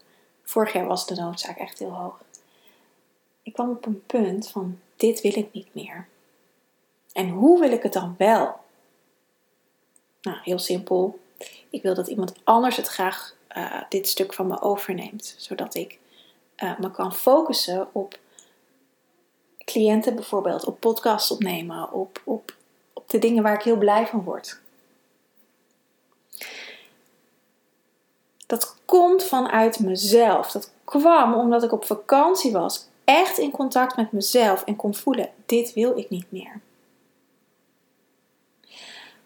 Vorig 0.42 0.72
jaar 0.72 0.86
was 0.86 1.06
de 1.06 1.14
noodzaak 1.14 1.58
echt 1.58 1.78
heel 1.78 1.94
hoog. 1.94 2.20
Ik 3.42 3.52
kwam 3.52 3.70
op 3.70 3.86
een 3.86 4.06
punt 4.06 4.48
van: 4.48 4.80
dit 4.96 5.20
wil 5.20 5.36
ik 5.36 5.52
niet 5.52 5.74
meer. 5.74 6.06
En 7.12 7.28
hoe 7.28 7.60
wil 7.60 7.72
ik 7.72 7.82
het 7.82 7.92
dan 7.92 8.14
wel? 8.18 8.60
Nou, 10.20 10.38
heel 10.42 10.58
simpel. 10.58 11.18
Ik 11.70 11.82
wil 11.82 11.94
dat 11.94 12.08
iemand 12.08 12.34
anders 12.44 12.76
het 12.76 12.88
graag 12.88 13.34
uh, 13.56 13.82
dit 13.88 14.08
stuk 14.08 14.34
van 14.34 14.46
me 14.46 14.60
overneemt, 14.60 15.34
zodat 15.38 15.74
ik 15.74 15.98
uh, 16.56 16.78
me 16.78 16.90
kan 16.90 17.14
focussen 17.14 17.88
op 17.92 18.18
cliënten 19.76 20.14
bijvoorbeeld, 20.14 20.64
op 20.64 20.80
podcasts 20.80 21.30
opnemen, 21.30 21.92
op, 21.92 22.20
op, 22.24 22.54
op 22.92 23.10
de 23.10 23.18
dingen 23.18 23.42
waar 23.42 23.54
ik 23.54 23.62
heel 23.62 23.76
blij 23.76 24.06
van 24.06 24.22
word. 24.24 24.60
Dat 28.46 28.76
komt 28.84 29.24
vanuit 29.24 29.80
mezelf. 29.80 30.50
Dat 30.50 30.72
kwam 30.84 31.34
omdat 31.34 31.62
ik 31.62 31.72
op 31.72 31.84
vakantie 31.84 32.52
was, 32.52 32.86
echt 33.04 33.38
in 33.38 33.50
contact 33.50 33.96
met 33.96 34.12
mezelf 34.12 34.64
en 34.64 34.76
kon 34.76 34.94
voelen: 34.94 35.30
dit 35.46 35.72
wil 35.72 35.98
ik 35.98 36.10
niet 36.10 36.30
meer. 36.32 36.60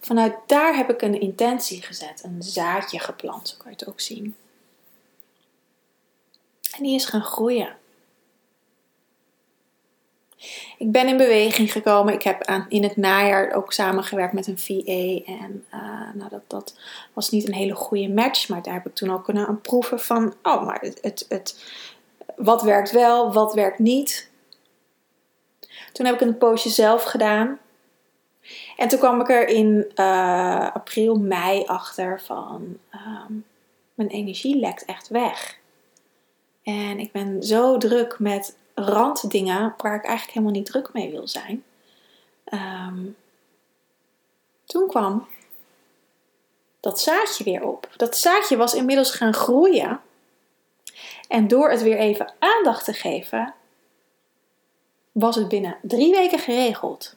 Vanuit 0.01 0.35
daar 0.47 0.77
heb 0.77 0.91
ik 0.91 1.03
een 1.03 1.21
intentie 1.21 1.83
gezet, 1.83 2.25
een 2.25 2.43
zaadje 2.43 2.99
geplant, 2.99 3.49
zo 3.49 3.57
kan 3.57 3.71
je 3.71 3.77
het 3.77 3.89
ook 3.89 4.01
zien. 4.01 4.37
En 6.77 6.83
die 6.83 6.95
is 6.95 7.05
gaan 7.05 7.25
groeien. 7.25 7.79
Ik 10.79 10.93
ben 10.93 11.09
in 11.09 11.17
beweging 11.17 11.73
gekomen. 11.73 12.15
Ik 12.15 12.23
heb 12.23 12.45
aan, 12.45 12.67
in 12.69 12.83
het 12.83 12.97
najaar 12.97 13.53
ook 13.53 13.73
samengewerkt 13.73 14.33
met 14.33 14.47
een 14.47 14.59
VA. 14.59 15.33
En 15.33 15.65
uh, 15.75 16.15
nou, 16.15 16.31
dat, 16.31 16.43
dat 16.47 16.75
was 17.13 17.31
niet 17.31 17.49
een 17.49 17.55
hele 17.55 17.75
goede 17.75 18.09
match. 18.09 18.49
Maar 18.49 18.63
daar 18.63 18.75
heb 18.75 18.87
ik 18.87 18.95
toen 18.95 19.13
ook 19.13 19.25
kunnen 19.25 19.47
aan 19.47 19.61
proeven 19.61 20.01
van... 20.01 20.35
Oh, 20.43 20.65
maar 20.67 20.81
het, 21.01 21.27
het, 21.29 21.65
wat 22.37 22.63
werkt 22.63 22.91
wel, 22.91 23.33
wat 23.33 23.55
werkt 23.55 23.79
niet. 23.79 24.31
Toen 25.93 26.07
heb 26.07 26.15
ik 26.15 26.21
een 26.21 26.39
poosje 26.39 26.69
zelf 26.69 27.03
gedaan. 27.03 27.59
En 28.77 28.89
toen 28.89 28.99
kwam 28.99 29.21
ik 29.21 29.29
er 29.29 29.49
in 29.49 29.91
uh, 29.95 30.75
april, 30.75 31.17
mei 31.17 31.65
achter 31.65 32.21
van... 32.21 32.79
Um, 32.93 33.45
mijn 34.01 34.13
energie 34.13 34.57
lekt 34.57 34.85
echt 34.85 35.09
weg. 35.09 35.59
En 36.63 36.99
ik 36.99 37.13
ben 37.13 37.43
zo 37.43 37.77
druk 37.77 38.19
met 38.19 38.57
randdingen 38.85 39.75
waar 39.77 39.95
ik 39.95 40.05
eigenlijk 40.05 40.33
helemaal 40.33 40.55
niet 40.55 40.67
druk 40.67 40.93
mee 40.93 41.11
wil 41.11 41.29
zijn. 41.29 41.65
Um, 42.53 43.17
toen 44.67 44.89
kwam 44.89 45.29
dat 46.81 47.01
zaadje 47.01 47.45
weer 47.45 47.65
op. 47.65 47.89
Dat 47.97 48.17
zaadje 48.17 48.57
was 48.57 48.75
inmiddels 48.75 49.11
gaan 49.11 49.35
groeien. 49.35 50.01
En 51.29 51.49
door 51.49 51.71
het 51.71 51.83
weer 51.83 51.99
even 51.99 52.33
aandacht 52.39 52.85
te 52.85 52.93
geven, 52.93 53.55
was 55.13 55.37
het 55.37 55.49
binnen 55.49 55.77
drie 55.83 56.11
weken 56.11 56.39
geregeld. 56.39 57.15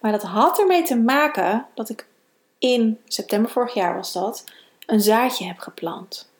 Maar 0.00 0.12
dat 0.12 0.22
had 0.22 0.58
ermee 0.58 0.82
te 0.82 0.96
maken 0.96 1.66
dat 1.74 1.88
ik 1.88 2.06
in 2.58 3.00
september 3.06 3.50
vorig 3.50 3.74
jaar 3.74 3.94
was 3.94 4.12
dat, 4.12 4.44
een 4.86 5.00
zaadje 5.00 5.44
heb 5.46 5.58
geplant. 5.58 6.31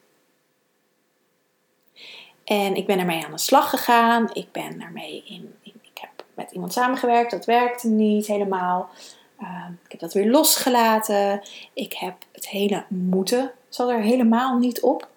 En 2.53 2.75
ik 2.75 2.87
ben 2.87 2.99
ermee 2.99 3.25
aan 3.25 3.31
de 3.31 3.39
slag 3.39 3.71
gegaan. 3.71 4.31
Ik 4.33 4.53
ben 4.53 4.81
ermee 4.81 5.23
in, 5.27 5.55
ik 5.63 5.99
heb 6.01 6.25
met 6.35 6.51
iemand 6.51 6.73
samengewerkt, 6.73 7.31
dat 7.31 7.45
werkte 7.45 7.89
niet 7.89 8.27
helemaal. 8.27 8.89
Ehm, 9.39 9.73
ik 9.85 9.91
heb 9.91 10.01
dat 10.01 10.13
weer 10.13 10.31
losgelaten. 10.31 11.43
Ik 11.73 11.93
heb 11.93 12.15
het 12.33 12.49
hele 12.49 12.85
moeten, 12.89 13.53
zat 13.69 13.89
er 13.89 14.01
helemaal 14.01 14.59
niet 14.59 14.81
op. 14.81 15.09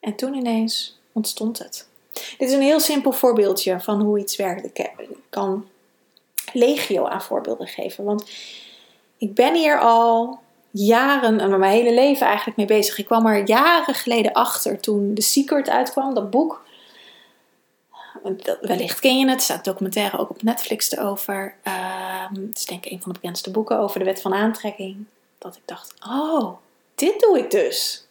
En 0.00 0.14
toen 0.14 0.34
ineens 0.34 0.98
ontstond 1.12 1.58
het. 1.58 1.88
Dit 2.12 2.48
is 2.48 2.52
een 2.52 2.60
heel 2.60 2.80
simpel 2.80 3.12
voorbeeldje 3.12 3.80
van 3.80 4.00
hoe 4.00 4.18
iets 4.18 4.36
werkt. 4.36 4.64
Ik 4.64 4.90
kan 5.30 5.68
legio 6.52 7.06
aan 7.06 7.22
voorbeelden 7.22 7.66
geven. 7.66 8.04
Want 8.04 8.30
ik 9.18 9.34
ben 9.34 9.54
hier 9.54 9.80
al 9.80 10.38
jaren 10.76 11.40
en 11.40 11.58
mijn 11.58 11.72
hele 11.72 11.94
leven 11.94 12.26
eigenlijk 12.26 12.56
mee 12.56 12.66
bezig. 12.66 12.98
Ik 12.98 13.04
kwam 13.04 13.26
er 13.26 13.46
jaren 13.46 13.94
geleden 13.94 14.32
achter 14.32 14.80
toen 14.80 15.14
The 15.14 15.22
Secret 15.22 15.68
uitkwam, 15.68 16.14
dat 16.14 16.30
boek. 16.30 16.62
Wellicht 18.60 19.00
ken 19.00 19.18
je 19.18 19.28
het, 19.28 19.36
er 19.36 19.42
staat 19.42 19.64
documentaire 19.64 20.18
ook 20.18 20.30
op 20.30 20.42
Netflix 20.42 20.92
erover. 20.92 21.54
Uh, 21.64 22.26
het 22.30 22.58
is 22.58 22.64
denk 22.64 22.84
ik 22.84 22.92
een 22.92 23.02
van 23.02 23.12
de 23.12 23.18
bekendste 23.20 23.50
boeken 23.50 23.78
over 23.78 23.98
de 23.98 24.04
wet 24.04 24.20
van 24.20 24.34
aantrekking. 24.34 25.04
Dat 25.38 25.56
ik 25.56 25.62
dacht, 25.64 25.94
oh, 26.08 26.56
dit 26.94 27.20
doe 27.20 27.38
ik 27.38 27.50
dus. 27.50 28.06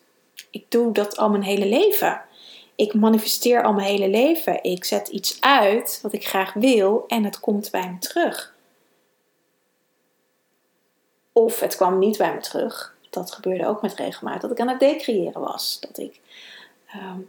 Ik 0.49 0.65
doe 0.69 0.91
dat 0.91 1.17
al 1.17 1.29
mijn 1.29 1.43
hele 1.43 1.65
leven. 1.65 2.21
Ik 2.75 2.93
manifesteer 2.93 3.63
al 3.63 3.73
mijn 3.73 3.87
hele 3.87 4.09
leven. 4.09 4.63
Ik 4.63 4.85
zet 4.85 5.07
iets 5.07 5.37
uit 5.41 5.99
wat 6.01 6.13
ik 6.13 6.27
graag 6.27 6.53
wil 6.53 7.03
en 7.07 7.23
het 7.23 7.39
komt 7.39 7.71
bij 7.71 7.91
me 7.91 7.97
terug. 7.99 8.52
Of 11.33 11.59
het 11.59 11.75
kwam 11.75 11.99
niet 11.99 12.17
bij 12.17 12.33
me 12.33 12.41
terug. 12.41 12.95
Dat 13.09 13.31
gebeurde 13.31 13.67
ook 13.67 13.81
met 13.81 13.93
regelmaat. 13.93 14.41
Dat 14.41 14.51
ik 14.51 14.59
aan 14.59 14.67
het 14.67 14.79
decreëren 14.79 15.41
was. 15.41 15.77
Dat 15.79 15.97
ik 15.97 16.19
ehm, 16.87 17.19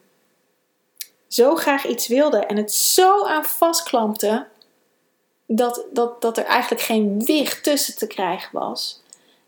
zo 1.28 1.54
graag 1.54 1.87
iets 1.87 2.06
wilde 2.06 2.38
en 2.38 2.56
het 2.56 2.73
zo 2.73 3.25
aan 3.25 3.44
vastklampte. 3.44 4.46
Dat, 5.46 5.84
dat, 5.92 6.23
dat 6.23 6.38
er 6.38 6.44
eigenlijk 6.44 6.82
geen 6.82 7.25
wicht 7.25 7.62
tussen 7.62 7.96
te 7.96 8.06
krijgen 8.06 8.58
was. 8.58 9.02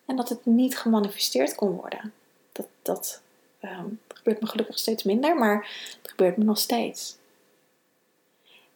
En 0.06 0.16
dat 0.16 0.28
het 0.28 0.46
niet 0.46 0.78
gemanifesteerd 0.78 1.54
kon 1.54 1.70
worden. 1.70 2.12
Dat, 2.52 2.66
dat, 2.82 3.20
ehm, 3.60 3.86
gebeurt 4.08 4.40
me 4.40 4.46
gelukkig 4.46 4.78
steeds 4.78 5.02
minder, 5.02 5.36
maar 5.36 5.68
het 6.02 6.10
gebeurt 6.10 6.36
me 6.36 6.44
nog 6.44 6.58
steeds. 6.58 7.16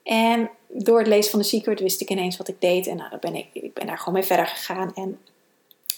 En 0.03 0.51
door 0.67 0.99
het 0.99 1.07
lezen 1.07 1.31
van 1.31 1.41
de 1.41 1.47
Secret 1.47 1.81
wist 1.81 2.01
ik 2.01 2.11
ineens 2.11 2.37
wat 2.37 2.49
ik 2.49 2.61
deed. 2.61 2.87
En 2.87 2.97
nou, 2.97 3.11
dan 3.11 3.19
ben 3.21 3.35
ik, 3.35 3.47
ik 3.53 3.75
ben 3.75 3.87
daar 3.87 3.99
gewoon 3.99 4.15
mee 4.15 4.23
verder 4.23 4.47
gegaan. 4.47 4.95
En 4.95 5.21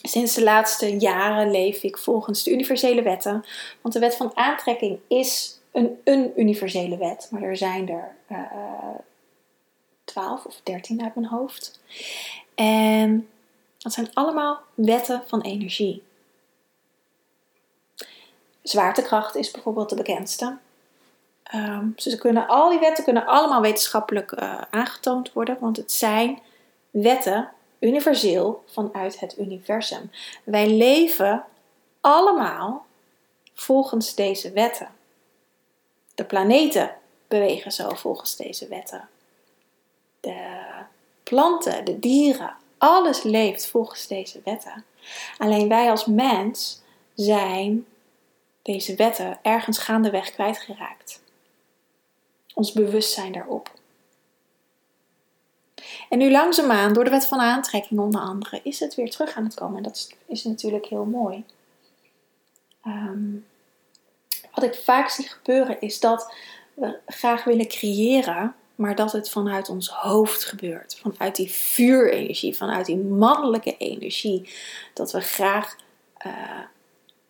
Sinds 0.03 0.35
de 0.35 0.43
laatste 0.43 0.99
jaren 0.99 1.51
leef 1.51 1.83
ik 1.83 1.99
volgens 1.99 2.43
de 2.43 2.51
universele 2.51 3.03
wetten. 3.03 3.45
Want 3.81 3.95
de 3.95 4.01
wet 4.01 4.17
van 4.17 4.37
aantrekking 4.37 4.99
is 5.09 5.61
een, 5.73 6.01
een 6.05 6.33
universele 6.37 6.97
wet. 6.97 7.29
Maar 7.31 7.43
er 7.43 7.57
zijn 7.57 7.89
er 7.89 8.15
uh, 8.31 8.39
12 10.05 10.45
of 10.45 10.61
13 10.63 11.03
uit 11.03 11.15
mijn 11.15 11.27
hoofd. 11.27 11.81
En 12.55 13.29
dat 13.79 13.93
zijn 13.93 14.11
allemaal 14.15 14.61
wetten 14.75 15.23
van 15.27 15.41
energie. 15.41 16.03
Zwaartekracht 18.63 19.37
is 19.37 19.51
bijvoorbeeld 19.51 19.89
de 19.89 19.97
bekendste. 19.97 20.57
Um, 21.55 21.93
dus 21.97 22.17
kunnen, 22.17 22.47
al 22.47 22.71
die 22.71 22.79
wetten 22.79 23.05
kunnen 23.05 23.27
allemaal 23.27 23.61
wetenschappelijk 23.61 24.33
uh, 24.33 24.61
aangetoond 24.71 25.33
worden, 25.33 25.57
want 25.61 25.77
het 25.77 25.93
zijn 25.93 26.39
wetten 26.91 27.51
universeel 27.83 28.65
vanuit 28.67 29.21
het 29.21 29.39
universum. 29.39 30.11
Wij 30.45 30.69
leven 30.71 31.45
allemaal 32.01 32.87
volgens 33.55 34.15
deze 34.15 34.53
wetten. 34.53 34.89
De 36.15 36.25
planeten 36.25 36.97
bewegen 37.29 37.73
zo 37.73 37.89
volgens 37.89 38.37
deze 38.37 38.69
wetten. 38.69 39.09
De 40.21 40.61
planten, 41.23 41.85
de 41.85 41.99
dieren, 41.99 42.57
alles 42.79 43.23
leeft 43.23 43.67
volgens 43.67 44.07
deze 44.07 44.41
wetten. 44.45 44.85
Alleen 45.39 45.69
wij 45.69 45.91
als 45.91 46.07
mens 46.07 46.81
zijn 47.15 47.87
deze 48.63 48.95
wetten 48.95 49.39
ergens 49.43 49.79
gaandeweg 49.79 50.31
kwijtgeraakt. 50.31 51.21
Ons 52.55 52.73
bewustzijn 52.73 53.33
daarop. 53.33 53.71
En 56.09 56.19
nu 56.19 56.31
langzaamaan, 56.31 56.93
door 56.93 57.05
de 57.05 57.11
wet 57.11 57.27
van 57.27 57.41
aantrekking 57.41 58.01
onder 58.01 58.21
andere, 58.21 58.61
is 58.63 58.81
het 58.81 58.95
weer 58.95 59.11
terug 59.11 59.35
aan 59.35 59.45
het 59.45 59.55
komen. 59.55 59.77
En 59.77 59.83
dat 59.83 60.13
is, 60.27 60.45
natuurlijk 60.45 60.87
heel 60.87 61.05
mooi. 61.05 61.45
Ehm, 62.83 63.35
wat 64.55 64.65
ik 64.65 64.75
vaak 64.75 65.09
zie 65.09 65.29
gebeuren 65.29 65.81
is 65.81 66.01
dat 66.01 66.35
we 66.75 66.99
graag 67.07 67.45
willen 67.45 67.69
creëren, 67.69 68.55
maar 68.75 68.95
dat 68.95 69.13
het 69.13 69.31
vanuit 69.31 69.69
ons 69.69 69.89
hoofd 69.89 70.45
gebeurt. 70.45 70.99
Vanuit 71.01 71.37
die 71.37 71.51
vuurenergie, 71.51 72.57
vanuit 72.57 72.87
die 72.87 72.97
mannelijke 72.97 73.77
energie. 73.77 74.49
Dat 74.95 75.13
we 75.13 75.21
graag 75.21 75.77
uh, 76.27 76.33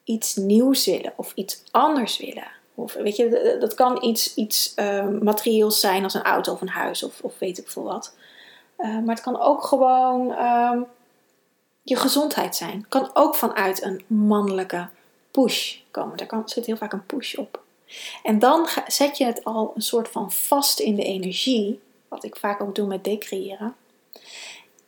iets 0.05 0.37
nieuws 0.37 0.87
willen 0.87 1.13
of 1.17 1.33
iets 1.35 1.63
anders 1.71 2.19
willen. 2.19 2.51
Of 2.75 2.93
weet 2.93 3.17
je, 3.17 3.57
dat 3.61 3.75
kan 3.75 4.05
iets, 4.05 4.35
iets 4.35 4.73
uh, 4.77 5.09
materieels 5.09 5.81
zijn 5.81 6.05
als 6.05 6.15
een 6.15 6.23
auto 6.23 6.53
of 6.53 6.61
een 6.61 6.69
huis 6.69 7.03
of, 7.03 7.21
of 7.21 7.39
weet 7.39 7.59
ik 7.59 7.69
veel 7.69 7.83
wat. 7.83 8.15
Eh, 8.83 8.99
maar 8.99 9.15
het 9.15 9.25
kan 9.25 9.41
ook 9.41 9.65
gewoon 9.65 10.33
ehm, 10.33 10.83
je 11.83 11.97
gezondheid 11.97 12.57
zijn. 12.57 12.87
Kan 12.89 13.11
ook 13.15 13.35
vanuit 13.35 13.83
een 13.83 14.05
mannelijke 14.07 14.89
push 15.31 15.77
komen. 15.91 16.17
Daar 16.17 16.27
kan, 16.27 16.49
zit 16.49 16.67
heel 16.67 16.77
vaak 16.77 16.93
een 16.93 17.07
push 17.07 17.35
op. 17.35 17.63
En 18.23 18.39
dan 18.39 18.69
zet 18.87 19.19
je 19.19 19.25
het 19.25 19.45
al 19.45 19.73
een 19.75 19.83
soort 19.83 20.09
van 20.09 20.33
vast 20.33 20.81
in 20.81 20.95
de 20.95 21.05
energie. 21.05 21.81
Wat 22.09 22.25
ik 22.25 22.37
vaak 22.37 22.61
ook 22.61 22.75
doe 22.75 22.87
met 22.87 23.05
decreëren. 23.05 23.75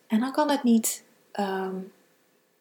En 0.07 0.21
dan 0.21 0.33
kan 0.33 0.51
het 0.51 0.63
niet. 0.63 1.05
Ehm, 1.33 1.77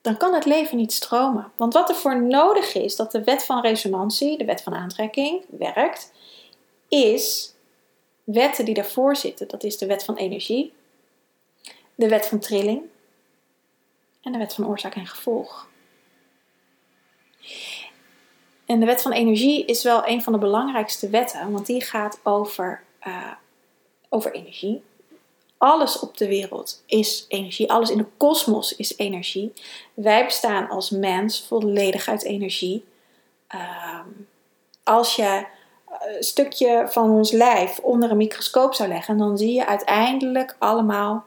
dan 0.01 0.17
kan 0.17 0.33
het 0.33 0.45
leven 0.45 0.77
niet 0.77 0.93
stromen. 0.93 1.51
Want 1.55 1.73
wat 1.73 1.89
er 1.89 1.95
voor 1.95 2.21
nodig 2.21 2.75
is 2.75 2.95
dat 2.95 3.11
de 3.11 3.23
wet 3.23 3.43
van 3.45 3.61
resonantie, 3.61 4.37
de 4.37 4.45
wet 4.45 4.61
van 4.61 4.73
aantrekking, 4.73 5.41
werkt, 5.49 6.11
is 6.87 7.53
wetten 8.23 8.65
die 8.65 8.73
daarvoor 8.73 9.15
zitten. 9.15 9.47
Dat 9.47 9.63
is 9.63 9.77
de 9.77 9.85
wet 9.85 10.03
van 10.03 10.15
energie, 10.15 10.73
de 11.95 12.07
wet 12.07 12.25
van 12.25 12.39
trilling 12.39 12.81
en 14.21 14.31
de 14.31 14.37
wet 14.37 14.53
van 14.53 14.67
oorzaak 14.67 14.95
en 14.95 15.07
gevolg. 15.07 15.67
En 18.65 18.79
de 18.79 18.85
wet 18.85 19.01
van 19.01 19.11
energie 19.11 19.65
is 19.65 19.83
wel 19.83 20.07
een 20.07 20.23
van 20.23 20.33
de 20.33 20.39
belangrijkste 20.39 21.09
wetten, 21.09 21.51
want 21.51 21.65
die 21.65 21.81
gaat 21.81 22.19
over, 22.23 22.83
uh, 23.07 23.31
over 24.09 24.33
energie. 24.33 24.83
Alles 25.57 25.99
op 25.99 26.17
de 26.17 26.27
wereld 26.27 26.83
is 26.85 27.25
energie, 27.27 27.71
alles 27.71 27.89
in 27.89 27.97
de 27.97 28.07
kosmos 28.17 28.75
is 28.75 28.97
energie. 28.97 29.53
Wij 29.93 30.25
bestaan 30.25 30.69
als 30.69 30.89
mens 30.89 31.45
volledig 31.47 32.07
uit 32.07 32.23
energie. 32.23 32.85
ehm, 33.47 34.07
als 34.83 35.15
je 35.15 35.45
een 35.99 36.23
stukje 36.23 36.85
van 36.89 37.09
ons 37.09 37.31
lijf 37.31 37.79
onder 37.79 38.11
een 38.11 38.17
microscoop 38.17 38.73
zou 38.73 38.89
leggen, 38.89 39.17
dan 39.17 39.37
zie 39.37 39.53
je 39.53 39.65
uiteindelijk 39.65 40.55
allemaal 40.59 41.25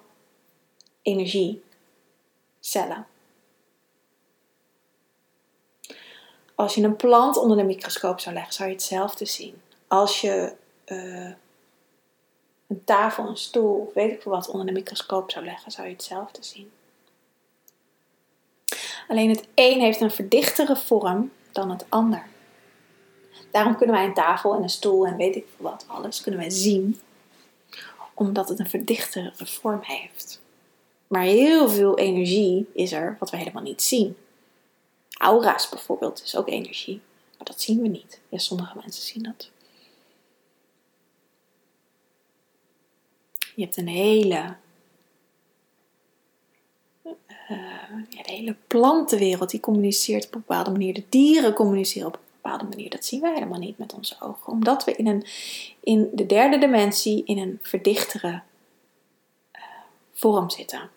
energiecellen. 1.06 3.06
Als 6.54 6.74
je 6.74 6.82
een 6.82 6.96
plant 6.96 7.36
onder 7.36 7.56
de 7.56 7.62
microscoop 7.62 8.20
zou 8.20 8.34
leggen, 8.34 8.52
zou 8.52 8.68
je 8.68 8.74
hetzelfde 8.74 9.24
zien. 9.24 9.60
Als 9.88 10.20
je 10.20 10.52
uh, 10.86 11.30
een 12.66 12.84
tafel, 12.84 13.28
een 13.28 13.36
stoel 13.36 13.90
weet 13.94 14.12
ik 14.12 14.22
veel 14.22 14.32
wat 14.32 14.48
onder 14.48 14.66
de 14.66 14.72
microscoop 14.72 15.30
zou 15.30 15.44
leggen, 15.44 15.70
zou 15.70 15.86
je 15.86 15.92
hetzelfde 15.92 16.42
zien. 16.42 16.70
Alleen 19.08 19.28
het 19.28 19.48
een 19.54 19.80
heeft 19.80 20.00
een 20.00 20.10
verdichtere 20.10 20.76
vorm 20.76 21.32
dan 21.52 21.70
het 21.70 21.86
ander. 21.88 22.26
Daarom 23.50 23.76
kunnen 23.76 23.96
wij 23.96 24.04
een 24.04 24.14
tafel 24.14 24.54
en 24.54 24.62
een 24.62 24.68
stoel 24.68 25.06
en 25.06 25.16
weet 25.16 25.36
ik 25.36 25.46
veel 25.56 25.70
wat, 25.70 25.84
alles 25.88 26.20
kunnen 26.20 26.40
wij 26.40 26.50
zien. 26.50 27.00
Omdat 28.14 28.48
het 28.48 28.58
een 28.58 28.68
verdichtere 28.68 29.32
vorm 29.36 29.80
heeft. 29.82 30.44
Maar 31.06 31.22
heel 31.22 31.68
veel 31.68 31.98
energie 31.98 32.66
is 32.72 32.92
er 32.92 33.16
wat 33.18 33.30
we 33.30 33.36
helemaal 33.36 33.62
niet 33.62 33.82
zien. 33.82 34.16
Aura's 35.18 35.68
bijvoorbeeld 35.68 36.22
is 36.22 36.36
ook 36.36 36.48
energie. 36.48 37.00
Maar 37.36 37.46
dat 37.46 37.60
zien 37.60 37.82
we 37.82 37.88
niet. 37.88 38.20
Ja, 38.28 38.38
sommige 38.38 38.78
mensen 38.80 39.02
zien 39.02 39.22
dat. 39.22 39.50
Je 43.54 43.62
hebt 43.62 43.76
een 43.76 43.88
hele, 43.88 44.56
ja, 48.10 48.22
de 48.22 48.32
hele 48.32 48.56
plantenwereld 48.66 49.50
die 49.50 49.60
communiceert 49.60 50.26
op 50.26 50.34
een 50.34 50.40
bepaalde 50.46 50.70
manier. 50.70 50.94
De 50.94 51.04
dieren 51.08 51.54
communiceren 51.54 52.08
op 52.08 52.14
een 52.14 52.20
bepaalde 52.42 52.64
manier. 52.64 52.90
Dat 52.90 53.04
zien 53.04 53.20
wij 53.20 53.32
helemaal 53.32 53.58
niet 53.58 53.78
met 53.78 53.94
onze 53.94 54.16
ogen. 54.20 54.52
Omdat 54.52 54.84
we 54.84 54.94
in, 54.94 55.06
een, 55.06 55.26
in 55.80 56.10
de 56.12 56.26
derde 56.26 56.58
dimensie 56.58 57.24
in 57.24 57.38
een 57.38 57.58
verdichtere 57.62 58.42
uh, 59.52 59.62
vorm 60.12 60.50
zitten. 60.50 60.90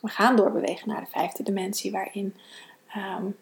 We 0.00 0.08
gaan 0.08 0.36
doorbewegen 0.36 0.88
naar 0.88 1.00
de 1.00 1.10
vijfde 1.10 1.42
dimensie, 1.42 1.92
waarin 1.92 2.36
um, 2.96 3.36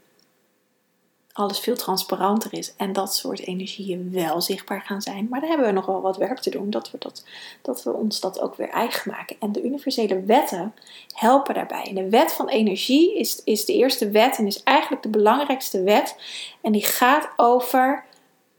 alles 1.36 1.58
veel 1.58 1.76
transparanter 1.76 2.52
is 2.54 2.74
en 2.76 2.92
dat 2.92 3.14
soort 3.14 3.40
energieën 3.40 4.10
wel 4.12 4.40
zichtbaar 4.40 4.80
gaan 4.80 5.02
zijn. 5.02 5.26
Maar 5.30 5.40
daar 5.40 5.48
hebben 5.48 5.66
we 5.66 5.72
nog 5.72 5.86
wel 5.86 6.00
wat 6.00 6.16
werk 6.16 6.38
te 6.38 6.50
doen, 6.50 6.70
dat 6.70 6.90
we, 6.90 6.98
dat, 6.98 7.24
dat 7.62 7.82
we 7.82 7.92
ons 7.92 8.20
dat 8.20 8.40
ook 8.40 8.54
weer 8.54 8.68
eigen 8.68 9.10
maken. 9.10 9.36
En 9.40 9.52
de 9.52 9.62
universele 9.62 10.20
wetten 10.20 10.74
helpen 11.14 11.54
daarbij. 11.54 11.90
De 11.94 12.08
wet 12.08 12.32
van 12.32 12.48
energie 12.48 13.18
is, 13.18 13.42
is 13.44 13.64
de 13.64 13.72
eerste 13.72 14.10
wet 14.10 14.38
en 14.38 14.46
is 14.46 14.62
eigenlijk 14.62 15.02
de 15.02 15.08
belangrijkste 15.08 15.82
wet. 15.82 16.16
En 16.60 16.72
die 16.72 16.84
gaat 16.84 17.28
over 17.36 18.04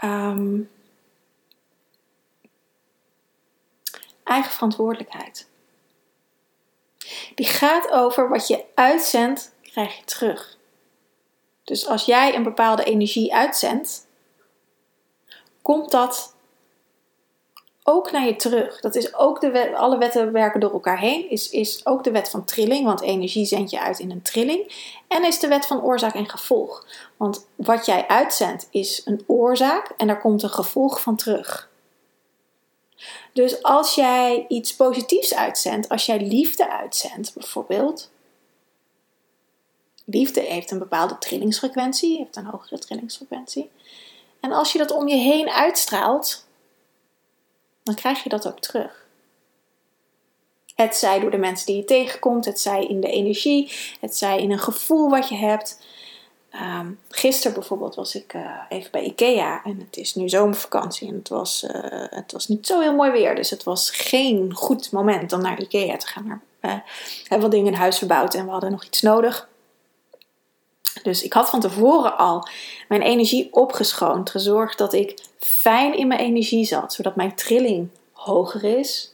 um, 0.04 0.70
eigen 4.24 4.52
verantwoordelijkheid. 4.52 5.48
Die 7.38 7.46
gaat 7.46 7.92
over 7.92 8.30
wat 8.30 8.48
je 8.48 8.64
uitzendt, 8.76 9.52
krijg 9.62 9.98
je 9.98 10.04
terug. 10.04 10.58
Dus 11.64 11.88
als 11.88 12.06
jij 12.06 12.36
een 12.36 12.44
bepaalde 12.44 12.84
energie 12.84 13.34
uitzendt, 13.34 14.08
komt 15.62 15.92
dat 15.92 16.36
ook 17.84 18.12
naar 18.12 18.26
je 18.26 18.36
terug. 18.36 18.80
Dat 18.80 18.96
is 18.96 19.16
ook 19.16 19.42
de 19.42 19.52
wet, 19.52 19.74
alle 19.74 19.98
wetten 19.98 20.32
werken 20.32 20.60
door 20.60 20.72
elkaar 20.72 21.00
heen. 21.00 21.30
Is, 21.30 21.50
is 21.50 21.86
ook 21.86 22.04
de 22.04 22.12
wet 22.12 22.30
van 22.30 22.46
trilling, 22.46 22.86
want 22.86 23.02
energie 23.02 23.46
zend 23.46 23.70
je 23.70 23.80
uit 23.80 24.00
in 24.00 24.12
een 24.12 24.22
trilling. 24.22 24.92
En 25.08 25.26
is 25.26 25.40
de 25.40 25.48
wet 25.48 25.66
van 25.66 25.84
oorzaak 25.84 26.14
en 26.14 26.30
gevolg. 26.30 26.86
Want 27.18 27.48
wat 27.56 27.86
jij 27.86 28.08
uitzendt 28.08 28.68
is 28.72 29.02
een 29.06 29.24
oorzaak 29.28 29.94
en 29.98 30.08
daar 30.08 30.20
komt 30.20 30.44
een 30.44 30.50
gevolg 30.50 31.02
van 31.02 31.16
terug. 31.16 31.70
Dus 33.38 33.64
als 33.64 33.96
jij 33.96 34.46
iets 34.48 34.76
positiefs 34.76 35.34
uitzendt, 35.34 35.90
als 35.90 36.06
jij 36.06 36.20
liefde 36.20 36.70
uitzendt 36.70 37.34
bijvoorbeeld, 37.34 38.12
liefde 40.06 40.42
heeft 40.42 40.72
een 40.72 40.80
bepaalde 40.80 41.18
trillingsfrequentie, 41.18 42.18
heeft 42.18 42.36
een 42.36 42.46
hogere 42.46 42.80
trillingsfrequentie. 42.80 43.70
En 44.40 44.52
als 44.52 44.72
je 44.72 44.78
dat 44.78 44.92
om 44.92 45.08
je 45.08 45.16
heen 45.16 45.50
uitstraalt, 45.50 46.46
dan 47.84 47.96
krijg 47.96 48.24
je 48.24 48.30
dat 48.30 48.48
ook 48.48 48.60
terug. 48.60 49.06
Het 50.76 50.96
zij 50.96 51.20
door 51.20 51.32
de 51.32 51.38
mensen 51.38 51.66
die 51.66 51.76
je 51.76 51.86
tegenkomt, 51.86 52.46
het 52.46 52.60
zij 52.60 52.86
in 52.86 53.02
de 53.02 53.12
energie, 53.12 53.72
het 54.00 54.16
zij 54.16 54.42
in 54.42 54.52
een 54.52 54.60
gevoel 54.60 55.10
wat 55.10 55.30
je 55.30 55.36
hebt. 55.36 55.86
Um, 56.54 57.00
gisteren 57.10 57.54
bijvoorbeeld 57.54 57.96
was 57.96 58.16
ik 58.16 58.34
uh, 58.34 58.52
even 58.70 58.92
bij 58.92 59.04
Ikea 59.04 59.64
en 59.64 59.80
het 59.80 59.98
is 59.98 60.16
nu 60.16 60.30
zomervakantie 60.30 61.08
en 61.08 61.16
het 61.16 61.30
was, 61.30 61.64
uh, 61.64 61.72
het 62.10 62.32
was 62.32 62.48
niet 62.48 62.68
zo 62.68 62.80
heel 62.80 62.96
mooi 62.96 63.12
weer. 63.12 63.36
Dus 63.36 63.50
het 63.50 63.64
was 63.64 63.90
geen 63.90 64.54
goed 64.54 64.92
moment 64.92 65.34
om 65.34 65.42
naar 65.42 65.62
Ikea 65.62 65.98
te 65.98 66.08
gaan. 66.08 66.26
Maar 66.26 66.42
uh, 66.62 66.80
we 66.94 67.26
hebben 67.28 67.42
wat 67.42 67.52
dingen 67.52 67.74
in 67.74 67.80
huis 67.80 67.98
verbouwd 67.98 68.34
en 68.34 68.46
we 68.46 68.52
hadden 68.52 68.72
nog 68.72 68.86
iets 68.86 69.02
nodig. 69.02 69.50
Dus 71.04 71.24
ik 71.24 71.34
had 71.34 71.50
van 71.50 71.60
tevoren 71.60 72.18
al 72.18 72.48
mijn 72.88 73.02
energie 73.02 73.54
opgeschoond, 73.54 74.30
gezorgd 74.30 74.78
dat 74.78 74.94
ik 74.94 75.24
fijn 75.38 75.98
in 75.98 76.08
mijn 76.08 76.20
energie 76.20 76.66
zat, 76.66 76.94
zodat 76.94 77.16
mijn 77.16 77.36
trilling 77.36 77.90
hoger 78.12 78.64
is. 78.64 79.14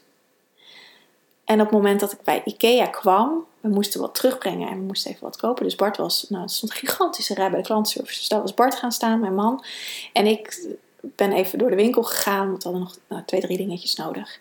En 1.46 1.60
op 1.60 1.66
het 1.66 1.76
moment 1.76 2.00
dat 2.00 2.12
ik 2.12 2.22
bij 2.24 2.42
Ikea 2.46 2.86
kwam, 2.86 3.46
we 3.60 3.70
moesten 3.70 4.02
wat 4.02 4.16
terugbrengen 4.16 4.70
en 4.70 4.78
we 4.78 4.84
moesten 4.84 5.12
even 5.12 5.24
wat 5.24 5.38
kopen. 5.38 5.64
Dus 5.64 5.76
Bart 5.76 5.98
was, 5.98 6.26
nou, 6.30 6.44
er 6.44 6.50
stond 6.50 6.72
een 6.72 6.78
gigantische 6.78 7.34
rij 7.34 7.50
bij 7.50 7.60
de 7.60 7.66
klantenservice. 7.66 8.20
Dus 8.20 8.28
daar 8.28 8.42
was 8.42 8.54
Bart 8.54 8.76
gaan 8.76 8.92
staan, 8.92 9.20
mijn 9.20 9.36
man. 9.36 9.66
En 10.14 10.26
ik 10.26 10.68
ben 11.02 11.32
even 11.32 11.60
door 11.60 11.70
de 11.70 11.76
winkel 11.76 12.04
gegaan, 12.04 12.50
want 12.50 12.64
we 12.64 12.70
hadden 12.70 12.88
nog 12.88 12.98
nou, 13.08 13.24
twee, 13.26 13.42
drie 13.42 13.58
dingetjes 13.58 13.96
nodig. 13.96 14.40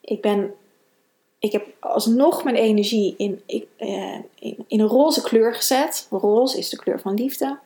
Ik 0.00 0.20
ben 0.20 0.54
ik 1.38 1.52
heb 1.52 1.66
alsnog 1.80 2.44
mijn 2.44 2.56
energie 2.56 3.14
in, 3.16 3.42
eh, 3.46 4.14
in, 4.34 4.64
in, 4.66 4.80
een 4.80 4.86
roze 4.86 5.22
kleur 5.22 5.54
gezet. 5.54 6.06
Roze 6.10 6.58
is 6.58 6.68
de 6.68 6.76
kleur 6.76 7.00
van 7.00 7.14
liefde. 7.14 7.58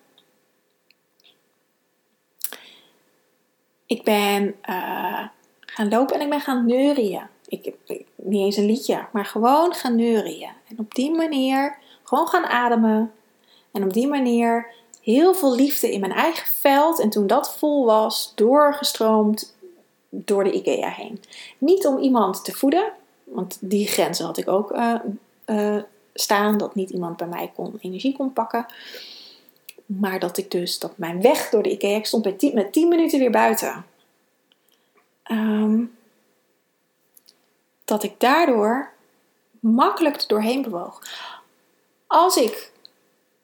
Ik 3.86 4.04
ben 4.04 4.54
uh, 4.68 5.26
gaan 5.60 5.88
lopen 5.88 6.14
en 6.14 6.20
ik 6.20 6.28
ben 6.28 6.40
gaan 6.40 6.66
neurien. 6.66 7.28
Ik 7.50 7.72
niet 8.14 8.44
eens 8.44 8.56
een 8.56 8.66
liedje, 8.66 9.06
maar 9.12 9.24
gewoon 9.26 9.74
gaan 9.74 9.96
neurien. 9.96 10.50
En 10.68 10.78
op 10.78 10.94
die 10.94 11.10
manier 11.10 11.76
gewoon 12.02 12.26
gaan 12.26 12.44
ademen. 12.44 13.12
En 13.70 13.84
op 13.84 13.92
die 13.92 14.06
manier 14.06 14.66
heel 15.02 15.34
veel 15.34 15.54
liefde 15.54 15.92
in 15.92 16.00
mijn 16.00 16.12
eigen 16.12 16.46
veld. 16.46 17.00
En 17.00 17.10
toen 17.10 17.26
dat 17.26 17.56
vol 17.56 17.84
was, 17.84 18.32
doorgestroomd 18.34 19.54
door 20.08 20.44
de 20.44 20.52
IKEA 20.52 20.88
heen. 20.88 21.22
Niet 21.58 21.86
om 21.86 21.98
iemand 21.98 22.44
te 22.44 22.52
voeden, 22.52 22.92
want 23.24 23.58
die 23.60 23.86
grenzen 23.86 24.26
had 24.26 24.38
ik 24.38 24.48
ook 24.48 24.72
uh, 24.72 24.94
uh, 25.46 25.82
staan. 26.14 26.58
Dat 26.58 26.74
niet 26.74 26.90
iemand 26.90 27.16
bij 27.16 27.26
mij 27.26 27.50
kon, 27.54 27.78
energie 27.80 28.16
kon 28.16 28.32
pakken. 28.32 28.66
Maar 29.86 30.18
dat 30.18 30.38
ik 30.38 30.50
dus, 30.50 30.78
dat 30.78 30.98
mijn 30.98 31.22
weg 31.22 31.50
door 31.50 31.62
de 31.62 31.70
IKEA, 31.70 31.96
ik 31.96 32.06
stond 32.06 32.24
met 32.24 32.38
10, 32.38 32.54
met 32.54 32.72
10 32.72 32.88
minuten 32.88 33.18
weer 33.18 33.30
buiten. 33.30 33.84
Um, 35.30 35.98
dat 37.90 38.03
ik 38.03 38.20
daardoor 38.20 38.90
makkelijk 39.61 40.29
doorheen 40.29 40.62
bewoog. 40.62 41.03
Als 42.07 42.37
ik, 42.37 42.72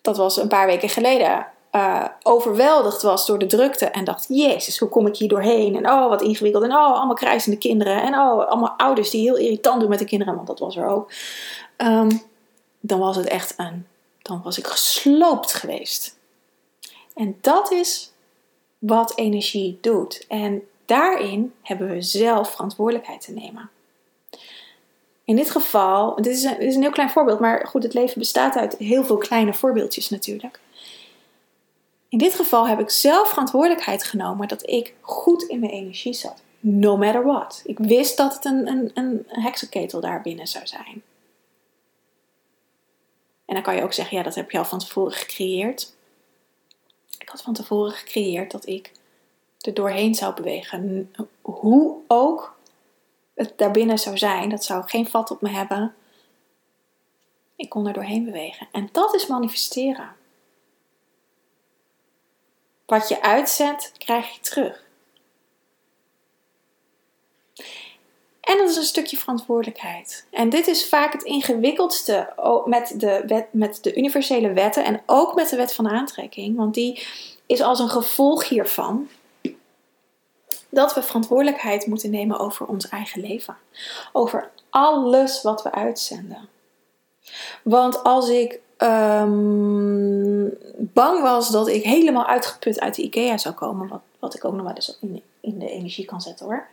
dat 0.01 0.17
was 0.17 0.37
een 0.37 0.49
paar 0.49 0.67
weken 0.67 0.89
geleden, 0.89 1.47
uh, 1.73 2.05
overweldigd 2.23 3.03
was 3.03 3.27
door 3.27 3.39
de 3.39 3.47
drukte 3.47 3.87
en 3.87 4.05
dacht: 4.05 4.27
Jezus, 4.29 4.79
hoe 4.79 4.89
kom 4.89 5.07
ik 5.07 5.17
hier 5.17 5.29
doorheen? 5.29 5.77
En 5.77 5.91
oh, 5.91 6.09
wat 6.09 6.23
ingewikkeld. 6.23 6.65
En 6.65 6.73
oh, 6.73 6.95
allemaal 6.95 7.15
krijzende 7.15 7.59
kinderen. 7.59 8.03
En 8.03 8.15
oh, 8.15 8.49
allemaal 8.49 8.75
ouders 8.77 9.11
die 9.11 9.21
heel 9.21 9.37
irritant 9.37 9.81
doen 9.81 9.89
met 9.89 9.99
de 9.99 10.05
kinderen, 10.05 10.35
want 10.35 10.47
dat 10.47 10.59
was 10.59 10.77
er 10.77 10.87
ook. 10.87 11.13
Um, 11.77 12.23
dan 12.81 12.99
was 12.99 13.17
het 13.17 13.27
echt 13.27 13.55
een. 13.57 13.87
Dan 14.23 14.43
was 14.43 14.59
ik 14.59 14.67
gesloopt 14.67 15.53
geweest. 15.53 16.19
En 17.15 17.39
dat 17.41 17.71
is 17.71 18.13
wat 18.79 19.19
energie 19.19 19.79
doet. 19.81 20.25
En 20.29 20.63
daarin 20.85 21.55
hebben 21.63 21.89
we 21.89 22.03
zelf 22.03 22.51
verantwoordelijkheid 22.51 23.21
te 23.21 23.33
nemen. 23.33 23.71
In 25.27 25.37
dit 25.37 25.51
geval, 25.51 26.15
dit 26.15 26.27
is, 26.27 26.43
een, 26.43 26.59
dit 26.59 26.69
is 26.69 26.75
een 26.75 26.83
heel 26.83 26.91
klein 26.91 27.11
voorbeeld, 27.11 27.41
maar 27.41 27.67
goed, 27.67 27.83
het 27.83 27.95
leven 27.95 28.19
bestaat 28.19 28.57
uit 28.57 28.77
heel 28.77 29.05
veel 29.05 29.17
kleine 29.17 29.55
voorbeeldjes 29.55 30.09
natuurlijk. 30.09 30.61
In 32.09 32.19
dit 32.19 32.35
geval 32.35 32.69
heb 32.69 32.81
ik 32.81 32.91
zelf 32.91 33.29
verantwoordelijkheid 33.29 34.05
genomen 34.05 34.49
dat 34.49 34.71
ik 34.71 34.95
goed 35.01 35.43
in 35.43 35.61
mijn 35.61 35.73
energie 35.73 36.13
zat. 36.13 36.43
No 36.61 36.97
matter 36.97 37.25
what. 37.25 37.63
Ik 37.65 37.79
wist 37.79 38.17
dat 38.17 38.35
het 38.35 38.45
een, 38.45 38.69
een, 38.69 38.91
een 38.95 39.25
heksenketel 39.27 40.01
daar 40.01 40.23
binnen 40.23 40.47
zou 40.47 40.67
zijn. 40.67 41.03
En 43.45 43.55
dan 43.55 43.63
kan 43.63 43.77
je 43.77 43.83
ook 43.83 43.93
zeggen, 43.93 44.17
ja, 44.17 44.23
dat 44.23 44.35
heb 44.35 44.51
je 44.51 44.59
al 44.59 44.65
van 44.65 44.79
tevoren 44.79 45.13
gecreëerd. 45.13 45.95
Ik 47.19 47.29
had 47.29 47.43
van 47.43 47.55
tevoren 47.55 47.93
gecreëerd 47.93 48.51
dat 48.51 48.67
ik 48.67 48.93
er 49.61 49.75
doorheen 49.75 50.15
zou 50.15 50.35
bewegen. 50.35 51.11
Hoe 51.41 51.97
ook 52.07 52.56
het 53.37 53.59
daarbinnen 53.59 53.99
zou 53.99 54.19
zijn, 54.19 54.49
dat 54.49 54.65
zou 54.65 54.89
geen 54.89 55.09
vat 55.09 55.31
op 55.31 55.41
me 55.41 55.49
hebben. 55.49 55.95
Ik 57.57 57.69
kon 57.69 57.87
er 57.87 57.93
doorheen 57.93 58.25
bewegen. 58.25 58.69
En 58.73 58.89
dat 58.93 59.15
is 59.15 59.27
manifesteren. 59.27 60.17
Wat 62.87 63.09
je 63.09 63.23
uitzet, 63.23 63.93
krijg 63.99 64.35
je 64.35 64.41
terug. 64.41 64.85
En 68.41 68.59
dat 68.59 68.69
is 68.69 68.77
een 68.77 68.83
stukje 68.83 69.17
verantwoordelijkheid. 69.17 70.27
En 70.31 70.49
dit 70.49 70.67
is 70.67 70.89
vaak 70.89 71.13
het 71.13 71.23
ingewikkeldste 71.23 72.33
met 72.65 72.95
de, 72.97 73.47
met 73.51 73.79
de 73.83 73.95
universele 73.95 74.53
wetten 74.53 74.85
en 74.85 75.03
ook 75.07 75.35
met 75.35 75.49
de 75.49 75.57
wet 75.57 75.75
van 75.75 75.89
aantrekking. 75.89 76.57
Want 76.57 76.75
die 76.75 77.07
is 77.47 77.61
als 77.61 77.79
een 77.79 77.89
gevolg 77.89 78.49
hiervan 78.49 79.09
dat 80.77 80.95
we 80.95 81.03
verantwoordelijkheid 81.03 81.87
moeten 81.87 82.11
nemen 82.11 82.39
over 82.39 82.67
ons 82.67 82.89
eigen 82.89 83.21
leven. 83.21 83.57
Over 84.13 84.51
alles 84.71 85.43
wat 85.43 85.63
we 85.63 85.73
uitzenden. 85.73 86.49
Want 87.63 88.03
als 88.03 88.29
ik 88.29 88.61
um, 88.79 90.59
bang 90.77 91.23
was 91.23 91.51
dat 91.51 91.69
ik 91.69 91.83
helemaal 91.83 92.27
uitgeput 92.27 92.81
uit 92.81 92.95
de 92.95 93.03
IKEA 93.03 93.39
zou 93.39 93.55
komen, 93.55 93.89
wat, 93.89 94.01
wat 94.19 94.35
ik 94.35 94.45
ook 94.45 94.53
nog 94.53 94.65
wel 94.67 94.75
eens 94.75 94.99
in, 95.01 95.23
in 95.41 95.59
de 95.59 95.71
energie 95.71 96.05
kan 96.05 96.21
zetten 96.21 96.47
hoor, 96.47 96.67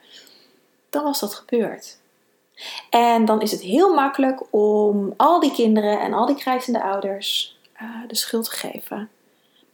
dan 0.90 1.04
was 1.04 1.20
dat 1.20 1.34
gebeurd. 1.34 1.98
En 2.90 3.26
dan 3.26 3.42
is 3.42 3.52
het 3.52 3.62
heel 3.62 3.94
makkelijk 3.94 4.42
om 4.50 5.14
al 5.18 5.40
die 5.40 5.54
kinderen 5.54 6.00
en 6.00 6.14
al 6.14 6.26
die 6.26 6.36
krijzende 6.36 6.84
ouders 6.84 7.58
uh, 7.82 7.90
de 8.08 8.16
schuld 8.16 8.46
te 8.46 8.52
geven. 8.52 9.10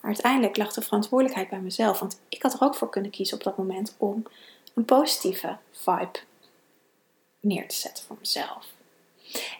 Maar 0.02 0.12
uiteindelijk 0.12 0.58
lag 0.58 0.74
de 0.74 0.82
verantwoordelijkheid 0.82 1.50
bij 1.50 1.60
mezelf. 1.60 2.00
Want 2.00 2.20
ik 2.30 2.42
had 2.42 2.54
er 2.54 2.62
ook 2.62 2.76
voor 2.76 2.90
kunnen 2.90 3.12
kiezen 3.12 3.38
op 3.38 3.44
dat 3.44 3.58
moment 3.58 3.96
om 3.98 4.24
een 4.74 4.86
positieve 4.86 5.58
vibe 5.72 6.20
neer 7.40 7.68
te 7.68 7.76
zetten 7.76 8.04
voor 8.04 8.16
mezelf. 8.20 8.68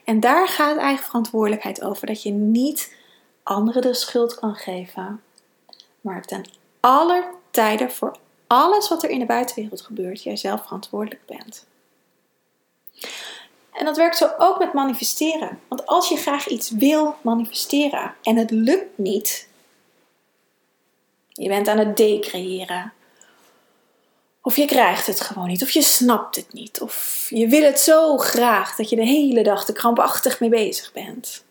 En 0.04 0.20
daar 0.20 0.48
gaat 0.48 0.78
eigen 0.78 1.06
verantwoordelijkheid 1.06 1.82
over. 1.84 2.08
Dat 2.08 2.24
je 2.24 2.32
niet 2.32 2.96
anderen 3.44 3.82
de 3.82 3.94
schuld 3.94 4.36
kan 4.36 4.56
geven. 4.56 5.22
Maar 6.02 6.26
ten 6.26 6.46
aller 6.80 7.26
tijden 7.52 7.92
voor 7.92 8.18
alles 8.48 8.90
wat 8.90 9.04
er 9.04 9.10
in 9.10 9.20
de 9.20 9.26
buitenwereld 9.26 9.82
gebeurt, 9.82 10.24
jij 10.24 10.38
zelf 10.38 10.64
verantwoordelijk 10.64 11.26
bent. 11.26 11.68
En 13.72 13.86
dat 13.86 13.98
werkt 13.98 14.18
zo 14.18 14.30
ook 14.38 14.60
met 14.60 14.74
manifesteren. 14.74 15.60
Want 15.68 15.86
als 15.86 16.10
je 16.10 16.16
graag 16.16 16.48
iets 16.48 16.70
wil 16.70 17.16
manifesteren 17.22 18.16
en 18.24 18.36
het 18.36 18.52
lukt 18.52 18.98
niet, 18.98 19.49
je 21.40 21.48
bent 21.48 21.68
aan 21.68 21.78
het 21.78 21.98
decreëren. 21.98 22.94
Of 24.42 24.56
je 24.56 24.66
krijgt 24.66 25.08
het 25.08 25.22
gewoon 25.22 25.48
niet, 25.48 25.64
of 25.64 25.70
je 25.70 25.82
snapt 25.82 26.36
het 26.36 26.54
niet, 26.54 26.82
of 26.82 27.28
je 27.30 27.48
wil 27.48 27.64
het 27.64 27.80
zo 27.80 28.18
graag 28.18 28.76
dat 28.76 28.90
je 28.90 28.96
de 28.96 29.06
hele 29.06 29.44
dag 29.44 29.68
er 29.68 29.74
krampachtig 29.74 30.40
mee 30.40 30.50
bezig 30.50 30.92
bent. 30.92 31.44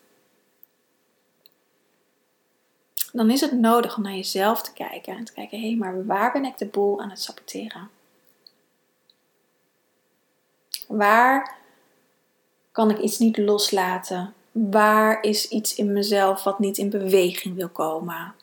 Dan 3.11 3.29
is 3.29 3.41
het 3.41 3.51
nodig 3.51 3.97
om 3.97 4.03
naar 4.03 4.13
jezelf 4.13 4.61
te 4.61 4.73
kijken 4.73 5.17
en 5.17 5.23
te 5.23 5.33
kijken: 5.33 5.61
hé, 5.61 5.75
maar 5.75 6.05
waar 6.05 6.31
ben 6.31 6.45
ik 6.45 6.57
de 6.57 6.65
boel 6.65 7.01
aan 7.01 7.09
het 7.09 7.21
saboteren? 7.21 7.89
Waar 10.87 11.57
kan 12.71 12.89
ik 12.89 12.97
iets 12.97 13.17
niet 13.17 13.37
loslaten? 13.37 14.33
Waar 14.51 15.23
is 15.23 15.47
iets 15.47 15.75
in 15.75 15.93
mezelf 15.93 16.43
wat 16.43 16.59
niet 16.59 16.77
in 16.77 16.89
beweging 16.89 17.55
wil 17.55 17.69
komen? 17.69 18.35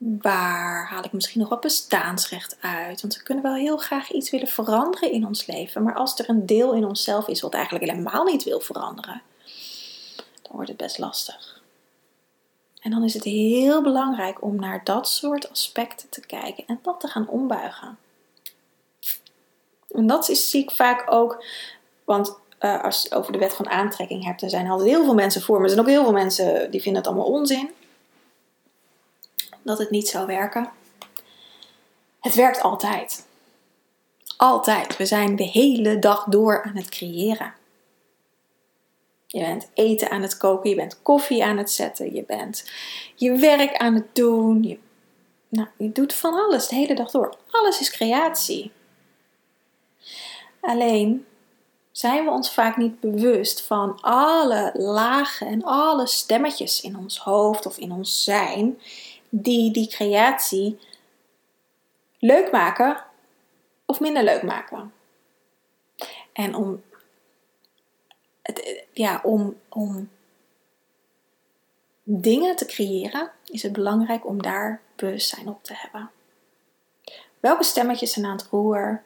Waar 0.00 0.86
haal 0.86 1.04
ik 1.04 1.12
misschien 1.12 1.40
nog 1.40 1.48
wat 1.48 1.60
bestaansrecht 1.60 2.56
uit? 2.60 3.00
Want 3.00 3.16
we 3.16 3.22
kunnen 3.22 3.44
wel 3.44 3.54
heel 3.54 3.76
graag 3.76 4.10
iets 4.10 4.30
willen 4.30 4.48
veranderen 4.48 5.12
in 5.12 5.26
ons 5.26 5.46
leven. 5.46 5.82
Maar 5.82 5.94
als 5.94 6.18
er 6.18 6.28
een 6.28 6.46
deel 6.46 6.74
in 6.74 6.84
onszelf 6.84 7.28
is 7.28 7.40
wat 7.40 7.54
eigenlijk 7.54 7.84
helemaal 7.84 8.24
niet 8.24 8.44
wil 8.44 8.60
veranderen, 8.60 9.22
dan 10.42 10.52
wordt 10.52 10.68
het 10.68 10.76
best 10.76 10.98
lastig. 10.98 11.62
En 12.80 12.90
dan 12.90 13.04
is 13.04 13.14
het 13.14 13.24
heel 13.24 13.82
belangrijk 13.82 14.42
om 14.42 14.56
naar 14.56 14.84
dat 14.84 15.08
soort 15.08 15.50
aspecten 15.50 16.08
te 16.08 16.26
kijken 16.26 16.64
en 16.66 16.78
dat 16.82 17.00
te 17.00 17.08
gaan 17.08 17.28
ombuigen. 17.28 17.98
En 19.90 20.06
dat 20.06 20.28
is, 20.28 20.50
zie 20.50 20.62
ik 20.62 20.70
vaak 20.70 21.12
ook, 21.12 21.44
want 22.04 22.38
uh, 22.60 22.84
als 22.84 23.02
je 23.02 23.14
over 23.14 23.32
de 23.32 23.38
wet 23.38 23.54
van 23.54 23.68
aantrekking 23.68 24.24
hebt, 24.24 24.42
er 24.42 24.50
zijn 24.50 24.70
altijd 24.70 24.88
heel 24.88 25.04
veel 25.04 25.14
mensen 25.14 25.42
voor, 25.42 25.54
maar 25.54 25.64
er 25.64 25.70
zijn 25.70 25.84
ook 25.84 25.90
heel 25.90 26.02
veel 26.02 26.12
mensen 26.12 26.70
die 26.70 26.82
vinden 26.82 27.02
het 27.02 27.10
allemaal 27.10 27.32
onzin 27.32 27.70
dat 29.62 29.78
het 29.78 29.90
niet 29.90 30.08
zou 30.08 30.26
werken. 30.26 30.70
Het 32.20 32.34
werkt 32.34 32.60
altijd. 32.60 33.26
Altijd. 34.36 34.96
We 34.96 35.06
zijn 35.06 35.36
de 35.36 35.44
hele 35.44 35.98
dag 35.98 36.24
door 36.24 36.62
aan 36.62 36.76
het 36.76 36.88
creëren. 36.88 37.54
Je 39.26 39.38
bent 39.40 39.70
eten 39.74 40.10
aan 40.10 40.22
het 40.22 40.36
koken, 40.36 40.70
je 40.70 40.76
bent 40.76 41.02
koffie 41.02 41.44
aan 41.44 41.56
het 41.56 41.70
zetten, 41.70 42.14
je 42.14 42.24
bent 42.24 42.70
je 43.14 43.36
werk 43.36 43.76
aan 43.76 43.94
het 43.94 44.14
doen. 44.14 44.62
Je, 44.62 44.78
nou, 45.48 45.68
je 45.76 45.92
doet 45.92 46.14
van 46.14 46.34
alles 46.34 46.68
de 46.68 46.74
hele 46.74 46.94
dag 46.94 47.10
door. 47.10 47.36
Alles 47.50 47.80
is 47.80 47.90
creatie. 47.90 48.72
Alleen 50.60 51.26
zijn 51.90 52.24
we 52.24 52.30
ons 52.30 52.52
vaak 52.52 52.76
niet 52.76 53.00
bewust 53.00 53.62
van 53.62 54.00
alle 54.00 54.70
lagen 54.74 55.46
en 55.46 55.64
alle 55.64 56.06
stemmetjes 56.06 56.80
in 56.80 56.96
ons 56.96 57.18
hoofd 57.18 57.66
of 57.66 57.78
in 57.78 57.92
ons 57.92 58.24
zijn 58.24 58.78
die 59.30 59.72
die 59.72 59.88
creatie 59.88 60.78
leuk 62.18 62.52
maken 62.52 63.04
of 63.86 64.00
minder 64.00 64.24
leuk 64.24 64.42
maken. 64.42 64.92
En 66.32 66.54
om, 66.54 66.82
het, 68.42 68.84
ja, 68.92 69.20
om, 69.22 69.56
om 69.68 70.10
dingen 72.02 72.56
te 72.56 72.64
creëren 72.64 73.30
is 73.46 73.62
het 73.62 73.72
belangrijk 73.72 74.26
om 74.26 74.42
daar 74.42 74.80
bewustzijn 74.96 75.48
op 75.48 75.64
te 75.64 75.74
hebben. 75.76 76.10
Welke 77.40 77.64
stemmetjes 77.64 78.12
zijn 78.12 78.26
aan 78.26 78.36
het 78.36 78.46
roer? 78.50 79.02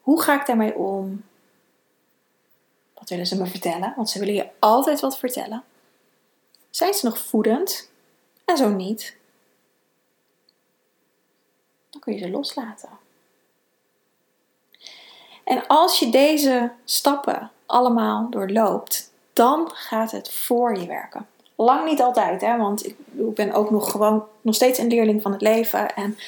Hoe 0.00 0.22
ga 0.22 0.40
ik 0.40 0.46
daarmee 0.46 0.74
om? 0.74 1.24
Wat 2.94 3.08
willen 3.08 3.26
ze 3.26 3.36
me 3.36 3.46
vertellen? 3.46 3.92
Want 3.96 4.10
ze 4.10 4.18
willen 4.18 4.34
je 4.34 4.48
altijd 4.58 5.00
wat 5.00 5.18
vertellen. 5.18 5.64
Zijn 6.70 6.94
ze 6.94 7.06
nog 7.06 7.18
voedend? 7.18 7.90
En 8.44 8.56
zo 8.56 8.68
niet 8.68 9.16
kun 12.04 12.12
je 12.12 12.18
ze 12.18 12.30
loslaten. 12.30 12.88
En 15.44 15.66
als 15.66 15.98
je 15.98 16.10
deze 16.10 16.70
stappen 16.84 17.50
allemaal 17.66 18.30
doorloopt, 18.30 19.12
dan 19.32 19.70
gaat 19.74 20.10
het 20.10 20.32
voor 20.32 20.78
je 20.78 20.86
werken. 20.86 21.26
Lang 21.54 21.84
niet 21.84 22.00
altijd, 22.00 22.40
hè, 22.40 22.56
want 22.56 22.86
ik, 22.86 22.96
ben 23.34 23.52
ook 23.52 23.70
nog 23.70 23.90
gewoon 23.90 24.24
nog 24.40 24.54
steeds 24.54 24.78
een 24.78 24.88
leerling 24.88 25.22
van 25.22 25.32
het 25.32 25.40
leven. 25.40 25.94
En 25.94 26.18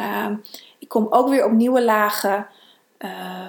uh, 0.00 0.36
ik 0.78 0.88
kom 0.88 1.06
ook 1.10 1.28
weer 1.28 1.44
op 1.44 1.52
nieuwe 1.52 1.82
lagen 1.82 2.46
uh, 2.98 3.46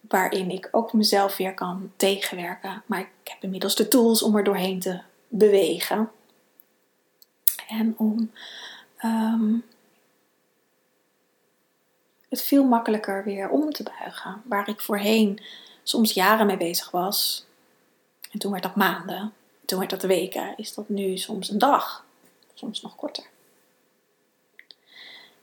waarin 0.00 0.50
ik 0.50 0.68
ook 0.70 0.92
mezelf 0.92 1.36
weer 1.36 1.54
kan 1.54 1.92
tegenwerken. 1.96 2.82
Maar 2.86 3.00
ik 3.00 3.08
heb 3.24 3.42
inmiddels 3.42 3.74
de 3.74 3.88
tools 3.88 4.22
om 4.22 4.36
er 4.36 4.44
doorheen 4.44 4.80
te 4.80 5.00
bewegen. 5.28 6.10
En 7.68 7.94
om 7.96 8.30
um, 9.04 9.64
het 12.30 12.42
veel 12.42 12.64
makkelijker 12.64 13.24
weer 13.24 13.48
om 13.48 13.72
te 13.72 13.82
buigen. 13.82 14.42
Waar 14.44 14.68
ik 14.68 14.80
voorheen 14.80 15.42
soms 15.82 16.12
jaren 16.12 16.46
mee 16.46 16.56
bezig 16.56 16.90
was. 16.90 17.46
En 18.30 18.38
toen 18.38 18.50
werd 18.50 18.62
dat 18.62 18.76
maanden. 18.76 19.32
Toen 19.64 19.78
werd 19.78 19.90
dat 19.90 20.02
weken. 20.02 20.56
Is 20.56 20.74
dat 20.74 20.88
nu 20.88 21.16
soms 21.16 21.50
een 21.50 21.58
dag. 21.58 22.04
Soms 22.54 22.82
nog 22.82 22.96
korter. 22.96 23.24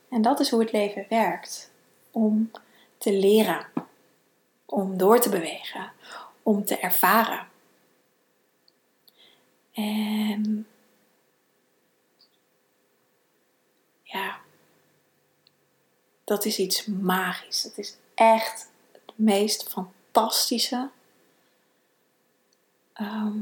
En 0.08 0.22
dat 0.22 0.40
is 0.40 0.50
hoe 0.50 0.60
het 0.60 0.72
leven 0.72 1.06
werkt. 1.08 1.70
Om 2.10 2.50
te 2.98 3.12
leren. 3.12 3.66
Om 4.64 4.96
door 4.96 5.20
te 5.20 5.28
bewegen. 5.28 5.92
Om 6.42 6.64
te 6.64 6.78
ervaren. 6.78 7.46
En 9.72 10.66
ja, 14.02 14.38
dat 16.28 16.44
is 16.44 16.58
iets 16.58 16.86
magisch. 16.86 17.62
Dat 17.62 17.78
is 17.78 17.96
echt 18.14 18.70
het 18.92 19.12
meest 19.14 19.68
fantastische 19.68 20.88
ehm, 22.92 23.38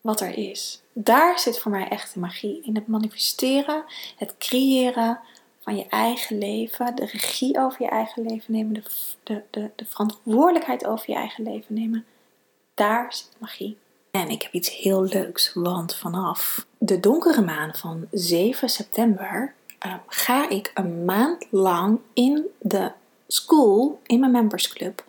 wat 0.00 0.20
er 0.20 0.38
is. 0.38 0.82
Daar 0.92 1.38
zit 1.38 1.58
voor 1.58 1.70
mij 1.70 1.88
echt 1.88 2.14
de 2.14 2.20
magie 2.20 2.62
in 2.62 2.74
het 2.74 2.86
manifesteren, 2.86 3.84
het 4.16 4.34
creëren 4.38 5.20
van 5.60 5.76
je 5.76 5.86
eigen 5.86 6.38
leven, 6.38 6.94
de 6.94 7.06
regie 7.06 7.58
over 7.58 7.82
je 7.82 7.88
eigen 7.88 8.22
leven 8.22 8.52
nemen, 8.52 8.74
de, 8.74 8.82
de, 9.22 9.42
de, 9.50 9.70
de 9.76 9.84
verantwoordelijkheid 9.84 10.86
over 10.86 11.10
je 11.10 11.16
eigen 11.16 11.44
leven 11.44 11.74
nemen. 11.74 12.04
Daar 12.74 13.12
zit 13.14 13.36
magie. 13.38 13.78
En 14.10 14.28
ik 14.28 14.42
heb 14.42 14.52
iets 14.52 14.76
heel 14.76 15.02
leuks, 15.02 15.52
want 15.54 15.96
vanaf 15.96 16.66
de 16.78 17.00
donkere 17.00 17.42
maan 17.42 17.74
van 17.74 18.06
7 18.10 18.68
september 18.68 19.54
Ehm, 19.82 19.96
ga 20.06 20.48
ik 20.48 20.70
een 20.74 21.04
maand 21.04 21.46
lang 21.50 21.98
in 22.12 22.46
de 22.58 22.92
school, 23.26 24.00
in 24.06 24.20
mijn 24.20 24.32
membersclub, 24.32 25.04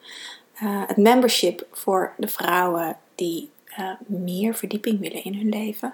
uh, 0.64 0.82
het 0.88 0.98
membership 0.98 1.68
voor 1.72 2.14
de 2.18 2.28
vrouwen 2.28 2.98
die 3.16 3.50
uh, 3.80 3.90
meer 4.06 4.56
verdieping 4.56 5.00
willen 5.00 5.24
in 5.24 5.36
hun 5.36 5.50
leven, 5.50 5.94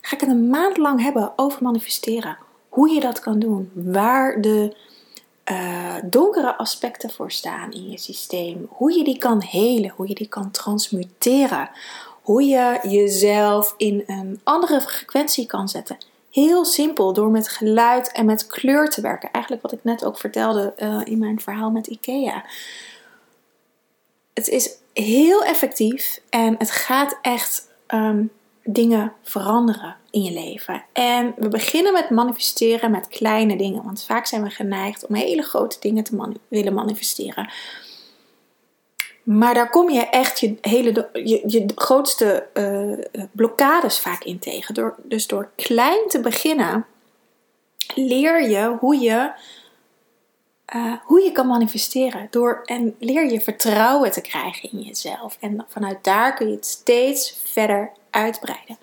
ga 0.00 0.14
ik 0.14 0.20
het 0.20 0.30
een 0.30 0.48
maand 0.48 0.76
lang 0.76 1.02
hebben 1.02 1.32
over 1.36 1.62
manifesteren. 1.62 2.38
hoe 2.68 2.90
je 2.90 3.00
dat 3.00 3.20
kan 3.20 3.38
doen, 3.38 3.70
waar 3.74 4.40
de 4.40 4.76
uh, 5.50 5.94
donkere 6.04 6.56
aspecten 6.56 7.10
voor 7.10 7.30
staan 7.30 7.72
in 7.72 7.90
je 7.90 7.98
systeem, 7.98 8.66
hoe 8.70 8.98
je 8.98 9.04
die 9.04 9.18
kan 9.18 9.42
helen, 9.42 9.92
hoe 9.96 10.08
je 10.08 10.14
die 10.14 10.28
kan 10.28 10.50
transmuteren, 10.50 11.70
hoe 12.22 12.44
je 12.44 12.78
jezelf 12.82 13.74
in 13.76 14.02
een 14.06 14.40
andere 14.42 14.80
frequentie 14.80 15.46
kan 15.46 15.68
zetten. 15.68 15.98
Heel 16.34 16.64
simpel, 16.64 17.12
door 17.12 17.30
met 17.30 17.48
geluid 17.48 18.12
en 18.12 18.24
met 18.24 18.46
kleur 18.46 18.88
te 18.88 19.00
werken. 19.00 19.30
Eigenlijk 19.30 19.62
wat 19.62 19.72
ik 19.72 19.84
net 19.84 20.04
ook 20.04 20.18
vertelde 20.18 20.74
uh, 20.78 21.00
in 21.04 21.18
mijn 21.18 21.40
verhaal 21.40 21.70
met 21.70 21.86
IKEA. 21.86 22.44
Het 24.32 24.48
is 24.48 24.70
heel 24.92 25.44
effectief 25.44 26.20
en 26.30 26.54
het 26.58 26.70
gaat 26.70 27.18
echt 27.22 27.68
um, 27.88 28.30
dingen 28.64 29.12
veranderen 29.22 29.96
in 30.10 30.22
je 30.22 30.32
leven. 30.32 30.84
En 30.92 31.34
we 31.36 31.48
beginnen 31.48 31.92
met 31.92 32.10
manifesteren 32.10 32.90
met 32.90 33.08
kleine 33.08 33.56
dingen. 33.56 33.84
Want 33.84 34.04
vaak 34.04 34.26
zijn 34.26 34.42
we 34.42 34.50
geneigd 34.50 35.06
om 35.06 35.14
hele 35.14 35.42
grote 35.42 35.76
dingen 35.80 36.04
te 36.04 36.32
willen 36.48 36.74
manifesteren. 36.74 37.50
Maar 39.24 39.54
daar 39.54 39.70
kom 39.70 39.90
je 39.90 40.00
echt 40.00 40.40
je, 40.40 40.56
hele, 40.60 41.08
je, 41.12 41.42
je 41.46 41.66
grootste 41.74 42.46
uh, 42.54 43.24
blokkades 43.32 43.98
vaak 43.98 44.24
in 44.24 44.38
tegen. 44.38 44.74
Door, 44.74 44.94
dus 45.02 45.26
door 45.26 45.50
klein 45.56 46.08
te 46.08 46.20
beginnen, 46.20 46.86
leer 47.94 48.48
je 48.50 48.76
hoe 48.80 48.96
je, 48.96 49.32
uh, 50.74 50.92
hoe 51.04 51.22
je 51.22 51.32
kan 51.32 51.46
manifesteren. 51.46 52.26
Door, 52.30 52.62
en 52.64 52.94
leer 52.98 53.30
je 53.30 53.40
vertrouwen 53.40 54.10
te 54.10 54.20
krijgen 54.20 54.70
in 54.72 54.80
jezelf. 54.80 55.36
En 55.40 55.64
vanuit 55.68 56.04
daar 56.04 56.34
kun 56.34 56.48
je 56.48 56.54
het 56.54 56.66
steeds 56.66 57.40
verder 57.44 57.90
uitbreiden. 58.10 58.78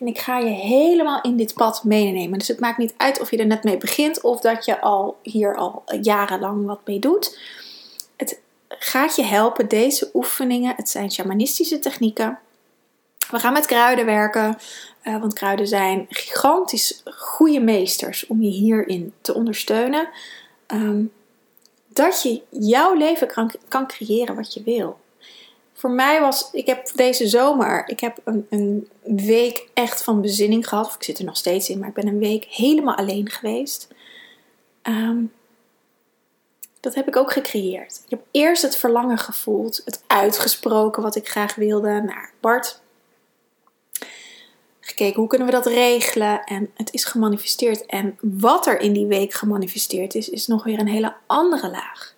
En 0.00 0.06
ik 0.06 0.18
ga 0.18 0.38
je 0.38 0.50
helemaal 0.50 1.20
in 1.20 1.36
dit 1.36 1.54
pad 1.54 1.84
meenemen. 1.84 2.38
Dus 2.38 2.48
het 2.48 2.60
maakt 2.60 2.78
niet 2.78 2.94
uit 2.96 3.20
of 3.20 3.30
je 3.30 3.36
er 3.36 3.46
net 3.46 3.64
mee 3.64 3.76
begint 3.76 4.20
of 4.20 4.40
dat 4.40 4.64
je 4.64 4.80
al 4.80 5.16
hier 5.22 5.56
al 5.56 5.82
jarenlang 6.00 6.66
wat 6.66 6.80
mee 6.84 6.98
doet. 6.98 7.38
Het 8.16 8.40
gaat 8.78 9.16
je 9.16 9.22
helpen, 9.22 9.68
deze 9.68 10.10
oefeningen. 10.14 10.74
Het 10.76 10.88
zijn 10.88 11.12
shamanistische 11.12 11.78
technieken. 11.78 12.38
We 13.30 13.38
gaan 13.38 13.52
met 13.52 13.66
kruiden 13.66 14.06
werken, 14.06 14.58
uh, 15.04 15.20
want 15.20 15.32
kruiden 15.32 15.66
zijn 15.66 16.06
gigantisch 16.08 17.02
goede 17.04 17.60
meesters 17.60 18.26
om 18.26 18.42
je 18.42 18.50
hierin 18.50 19.12
te 19.20 19.34
ondersteunen. 19.34 20.08
Um, 20.66 21.12
dat 21.88 22.22
je 22.22 22.42
jouw 22.50 22.94
leven 22.94 23.26
kan, 23.26 23.50
kan 23.68 23.86
creëren 23.86 24.34
wat 24.34 24.54
je 24.54 24.62
wil 24.62 24.98
voor 25.84 25.92
mij 25.92 26.20
was, 26.20 26.48
ik 26.52 26.66
heb 26.66 26.90
deze 26.94 27.28
zomer, 27.28 27.88
ik 27.88 28.00
heb 28.00 28.18
een, 28.24 28.46
een, 28.50 28.88
week 29.02 29.68
echt 29.74 30.02
van 30.02 30.20
bezinning 30.20 30.68
gehad. 30.68 30.86
Of 30.86 30.94
ik 30.94 31.02
zit 31.02 31.18
er 31.18 31.24
nog 31.24 31.36
steeds 31.36 31.68
in, 31.68 31.78
maar 31.78 31.88
ik 31.88 31.94
ben 31.94 32.06
een 32.06 32.18
week 32.18 32.44
helemaal 32.44 32.96
alleen 32.96 33.30
geweest. 33.30 33.88
Ehm, 34.82 35.22
dat 36.84 36.94
heb 36.94 37.08
ik 37.08 37.16
ook 37.16 37.32
gecreëerd. 37.32 38.00
Ik 38.04 38.10
heb 38.10 38.22
eerst 38.30 38.62
het 38.62 38.76
verlangen 38.76 39.18
gevoeld, 39.18 39.82
het 39.84 40.02
uitgesproken 40.06 41.02
wat 41.02 41.16
ik 41.16 41.28
graag 41.28 41.54
wilde 41.54 42.02
naar 42.02 42.32
Bart. 42.40 42.80
Gekeken 44.80 45.20
hoe 45.20 45.28
kunnen 45.28 45.46
we 45.46 45.52
dat 45.52 45.66
regelen 45.66 46.44
en 46.44 46.70
het 46.74 46.92
is 46.92 47.04
gemanifesteerd. 47.04 47.86
En 47.86 48.18
wat 48.20 48.66
er 48.66 48.80
in 48.80 48.92
die 48.92 49.06
week 49.06 49.32
gemanifesteerd 49.32 50.14
is, 50.14 50.28
is 50.28 50.46
nog 50.46 50.64
weer 50.64 50.78
een 50.78 50.88
hele 50.88 51.14
andere 51.26 51.70
laag 51.70 52.14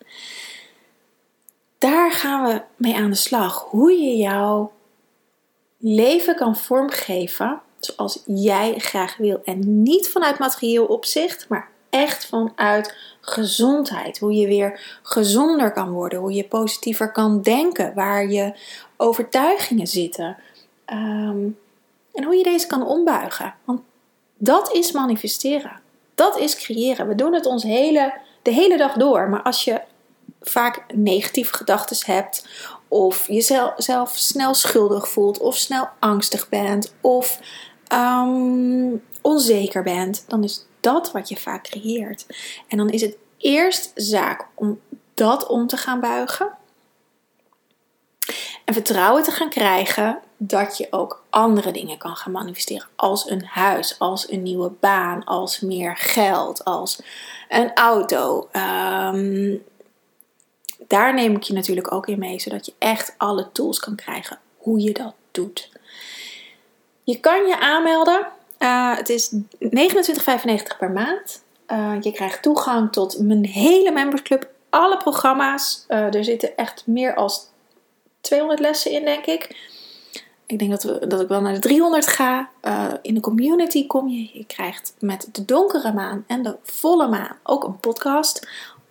daar 1.79 2.13
gaan 2.13 2.45
we 2.45 2.63
mee 2.77 2.97
aan 2.97 3.11
de 3.11 3.17
slag. 3.17 3.67
Hoe 3.71 3.93
je 3.93 4.17
jouw 4.17 4.73
leven 5.79 6.37
kan 6.37 6.57
vormgeven 6.57 7.61
zoals 7.79 8.23
jij 8.27 8.79
graag 8.79 9.17
wil. 9.17 9.41
En 9.45 9.83
niet 9.83 10.09
vanuit 10.09 10.39
materieel 10.39 10.85
opzicht, 10.85 11.49
maar 11.49 11.71
echt 11.97 12.27
vanuit 12.27 12.95
gezondheid. 13.21 14.19
Hoe 14.19 14.33
je 14.33 14.47
weer 14.47 14.99
gezonder 15.03 15.73
kan 15.73 15.91
worden. 15.91 16.19
Hoe 16.19 16.33
je 16.33 16.45
positiever 16.45 17.13
kan 17.13 17.43
denken. 17.43 17.95
Waar 17.95 18.27
je 18.29 18.55
overtuigingen 18.97 19.87
zitten. 19.87 20.37
Ehm, 20.85 21.49
en 22.13 22.25
hoe 22.25 22.37
je 22.37 22.43
deze 22.43 22.67
kan 22.67 22.87
ombuigen. 22.87 23.55
Want 23.65 23.81
dat 24.39 24.73
is 24.73 24.93
manifesteren. 24.93 25.81
Dat 26.15 26.39
is 26.39 26.57
creëren. 26.57 27.09
We 27.09 27.15
doen 27.15 27.35
het 27.35 27.47
ons 27.47 27.63
hele, 27.63 28.15
de 28.43 28.51
hele 28.51 28.77
dag 28.77 28.93
door. 28.93 29.29
Maar 29.29 29.43
als 29.43 29.65
je 29.65 29.81
vaak 30.41 30.85
negatieve 30.95 31.55
gedachten 31.55 32.15
hebt, 32.15 32.47
of 32.89 33.27
jezelf 33.29 34.17
snel 34.17 34.55
schuldig 34.55 35.09
voelt, 35.09 35.39
of 35.39 35.57
snel 35.57 35.89
angstig 35.99 36.49
bent, 36.49 36.95
of 37.01 37.41
ehm, 37.87 38.97
onzeker 39.23 39.83
bent, 39.83 40.25
dan 40.29 40.45
is 40.45 40.67
dat 40.87 41.13
wat 41.13 41.29
je 41.29 41.37
vaak 41.37 41.63
creëert. 41.63 42.27
En 42.69 42.77
dan 42.77 42.91
is 42.91 43.01
het 43.01 43.17
eerst 43.37 43.93
zaak 43.95 44.47
om 44.55 44.81
dat 45.15 45.47
om 45.47 45.67
te 45.67 45.77
gaan 45.77 46.01
buigen. 46.01 46.51
En 48.65 48.75
vertrouwen 48.75 49.23
te 49.23 49.31
gaan 49.31 49.51
krijgen 49.51 50.19
dat 50.37 50.77
je 50.77 50.87
ook 50.91 51.25
andere 51.31 51.71
dingen 51.71 51.99
kan 51.99 52.17
gaan 52.17 52.33
manifesteren. 52.33 52.89
Als 52.97 53.31
een 53.31 53.45
huis, 53.45 53.99
als 53.99 54.31
een 54.31 54.43
nieuwe 54.43 54.71
baan, 54.81 55.25
als 55.25 55.61
meer 55.61 55.97
geld, 55.97 56.65
als 56.65 57.01
een 57.49 57.75
auto. 57.75 58.49
Um, 58.53 59.65
daar 60.87 61.15
neem 61.15 61.37
ik 61.37 61.43
je 61.43 61.53
natuurlijk 61.53 61.93
ook 61.93 62.07
in 62.07 62.19
mee, 62.19 62.41
zodat 62.41 62.67
je 62.67 62.75
echt 62.79 63.15
alle 63.17 63.53
tools 63.53 63.79
kan 63.79 63.97
krijgen 63.97 64.39
hoe 64.57 64.81
je 64.81 64.93
dat 64.93 65.15
doet. 65.31 65.71
Je 67.05 67.21
kan 67.21 67.47
je 67.47 67.61
aanmelden. 67.61 68.27
Uh, 68.59 68.97
het 68.97 69.09
is 69.09 69.35
29,95 69.35 69.39
per 70.79 70.91
maand. 70.91 71.45
Uh, 71.69 71.93
je 72.01 72.13
krijgt 72.13 72.43
toegang 72.43 72.93
tot 72.93 73.19
mijn 73.21 73.45
hele 73.45 73.91
membersclub, 73.91 74.51
alle 74.71 74.97
programma's. 74.97 75.85
Uh, 75.89 76.15
er 76.15 76.25
zitten 76.25 76.57
echt 76.57 76.83
meer 76.87 77.15
dan 77.15 77.31
200 78.21 78.61
lessen 78.61 78.91
in, 78.91 79.05
denk 79.05 79.27
ik. 79.27 79.75
Ik 80.47 80.59
denk 80.59 80.71
dat, 80.71 80.83
we, 80.83 81.07
dat 81.07 81.21
ik 81.21 81.29
wel 81.29 81.41
naar 81.41 81.55
de 81.55 81.59
300 81.59 82.07
ga. 82.07 82.51
in 83.03 83.15
de 83.15 83.21
community 83.21 83.87
kom 83.87 84.09
je. 84.09 84.31
Je 84.33 84.45
krijgt 84.47 84.95
met 84.99 85.29
de 85.33 85.45
donkere 85.45 85.93
maan 85.93 86.25
en 86.27 86.43
de 86.43 86.57
volle 86.63 87.09
maan 87.09 87.37
ook 87.43 87.65
een 87.65 87.81
podcast 87.81 88.49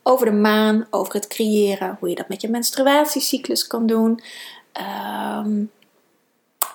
over 0.07 0.25
de 0.25 0.31
maan, 0.31 0.87
over 0.89 1.13
het 1.13 1.27
creëren, 1.27 1.97
hoe 1.99 2.09
je 2.09 2.15
dat 2.15 2.29
met 2.29 2.41
je 2.41 2.49
menstruatiecyclus 2.49 3.67
kan 3.67 3.85
doen. 3.85 4.21
Ehm, 4.71 5.63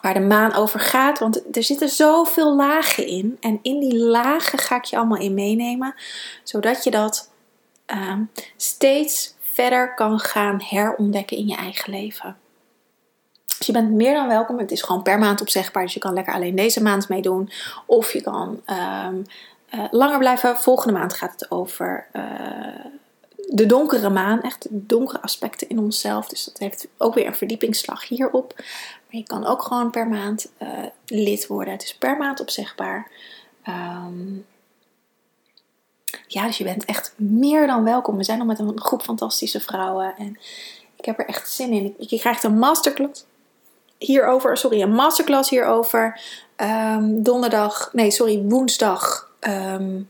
waar 0.00 0.14
de 0.14 0.20
maan 0.20 0.54
over 0.54 0.80
gaat, 0.80 1.18
want 1.18 1.56
er 1.56 1.62
zitten 1.62 1.88
zoveel 1.88 2.56
lagen 2.56 3.06
in. 3.06 3.36
En 3.40 3.58
in 3.62 3.80
die 3.80 3.98
lagen 3.98 4.58
ga 4.58 4.76
ik 4.76 4.84
je 4.84 4.96
allemaal 4.96 5.18
in 5.18 5.34
meenemen, 5.34 5.94
zodat 6.42 6.84
je 6.84 6.90
dat 6.90 7.30
ehm, 7.86 8.22
steeds 8.56 9.34
verder 9.40 9.94
kan 9.94 10.18
gaan 10.18 10.62
herontdekken 10.62 11.36
in 11.36 11.46
je 11.46 11.56
eigen 11.56 11.90
leven. 11.90 12.36
Dus 13.58 13.66
je 13.66 13.72
bent 13.72 13.90
meer 13.90 14.14
dan 14.14 14.28
welkom. 14.28 14.58
Het 14.58 14.70
is 14.70 14.82
gewoon 14.82 15.02
per 15.02 15.18
maand 15.18 15.40
opzegbaar. 15.40 15.82
Dus 15.82 15.94
je 15.94 16.00
kan 16.00 16.12
lekker 16.12 16.34
alleen 16.34 16.54
deze 16.54 16.82
maand 16.82 17.08
meedoen. 17.08 17.50
Of 17.86 18.12
je 18.12 18.20
kan 18.20 18.62
um, 19.06 19.24
langer 19.90 20.18
blijven. 20.18 20.56
Volgende 20.56 20.98
maand 20.98 21.12
gaat 21.12 21.32
het 21.32 21.50
over 21.50 22.06
uh, 22.12 22.22
de 23.48 23.66
donkere 23.66 24.08
maan, 24.08 24.42
echt 24.42 24.66
donkere 24.70 25.22
aspecten 25.22 25.68
in 25.68 25.78
onszelf. 25.78 26.28
Dus 26.28 26.44
dat 26.44 26.58
heeft 26.58 26.88
ook 26.96 27.14
weer 27.14 27.26
een 27.26 27.34
verdiepingsslag 27.34 28.08
hierop. 28.08 28.54
Maar 29.10 29.20
je 29.20 29.26
kan 29.26 29.46
ook 29.46 29.62
gewoon 29.62 29.90
per 29.90 30.08
maand 30.08 30.52
uh, 30.62 30.68
lid 31.06 31.46
worden. 31.46 31.72
Het 31.72 31.82
is 31.82 31.94
per 31.94 32.16
maand 32.16 32.40
opzegbaar. 32.40 33.10
Um, 33.68 34.46
ja, 36.26 36.46
dus 36.46 36.58
je 36.58 36.64
bent 36.64 36.84
echt 36.84 37.14
meer 37.16 37.66
dan 37.66 37.84
welkom. 37.84 38.16
We 38.16 38.24
zijn 38.24 38.38
nog 38.38 38.46
met 38.46 38.58
een 38.58 38.80
groep 38.80 39.02
fantastische 39.02 39.60
vrouwen. 39.60 40.14
En 40.16 40.38
ik 40.96 41.04
heb 41.04 41.18
er 41.18 41.26
echt 41.26 41.50
zin 41.50 41.72
in. 41.72 41.94
Je 41.98 42.18
krijgt 42.18 42.42
een 42.42 42.58
masterclass 42.58 43.24
hierover. 43.98 44.56
Sorry, 44.56 44.82
een 44.82 44.94
masterclass 44.94 45.50
hierover. 45.50 46.20
Um, 46.56 47.22
donderdag, 47.22 47.90
nee, 47.92 48.10
sorry, 48.10 48.42
woensdag 48.42 49.30
um, 49.40 49.50
ehm, 49.50 50.02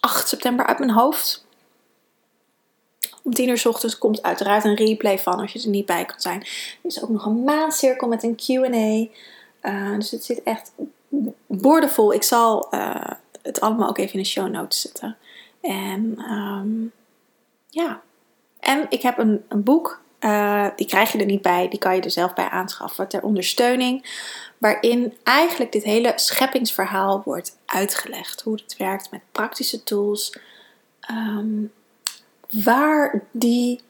8 0.00 0.28
september 0.28 0.66
uit 0.66 0.78
mijn 0.78 0.90
hoofd. 0.90 1.46
Om 3.22 3.34
10 3.34 3.48
uur 3.48 3.62
ochtends 3.68 3.98
komt 3.98 4.22
uiteraard 4.22 4.64
een 4.64 4.74
replay 4.74 5.18
van 5.18 5.40
als 5.40 5.52
je 5.52 5.62
er 5.62 5.68
niet 5.68 5.86
bij 5.86 6.04
kan 6.04 6.20
zijn. 6.20 6.40
Er 6.40 6.46
is 6.82 7.02
ook 7.02 7.08
nog 7.08 7.26
een 7.26 7.44
maandcirkel 7.44 8.08
met 8.08 8.22
een 8.22 8.36
QA. 8.36 9.08
Uh, 9.62 9.94
dus 9.96 10.10
het 10.10 10.24
zit 10.24 10.42
echt 10.42 10.72
boordevol. 11.46 12.12
Ik 12.12 12.22
zal 12.22 12.68
uh, 12.70 13.10
het 13.42 13.60
allemaal 13.60 13.88
ook 13.88 13.98
even 13.98 14.12
in 14.12 14.22
de 14.22 14.28
show 14.28 14.48
notes 14.48 14.80
zetten. 14.80 15.16
En 15.60 16.18
um, 16.30 16.92
ja. 17.68 18.00
En 18.60 18.86
ik 18.88 19.02
heb 19.02 19.18
een, 19.18 19.44
een 19.48 19.62
boek. 19.62 20.00
Uh, 20.20 20.66
die 20.76 20.86
krijg 20.86 21.12
je 21.12 21.18
er 21.18 21.26
niet 21.26 21.42
bij. 21.42 21.68
Die 21.68 21.78
kan 21.78 21.94
je 21.94 22.00
er 22.00 22.10
zelf 22.10 22.32
bij 22.34 22.48
aanschaffen. 22.48 23.08
Ter 23.08 23.22
ondersteuning. 23.22 24.04
Waarin 24.58 25.14
eigenlijk 25.22 25.72
dit 25.72 25.82
hele 25.82 26.12
scheppingsverhaal 26.16 27.22
wordt 27.24 27.56
uitgelegd. 27.66 28.40
Hoe 28.42 28.54
het 28.54 28.76
werkt 28.76 29.10
met 29.10 29.20
praktische 29.32 29.82
tools. 29.82 30.38
Um, 31.10 31.72
waar 32.50 33.22
die 33.30 33.80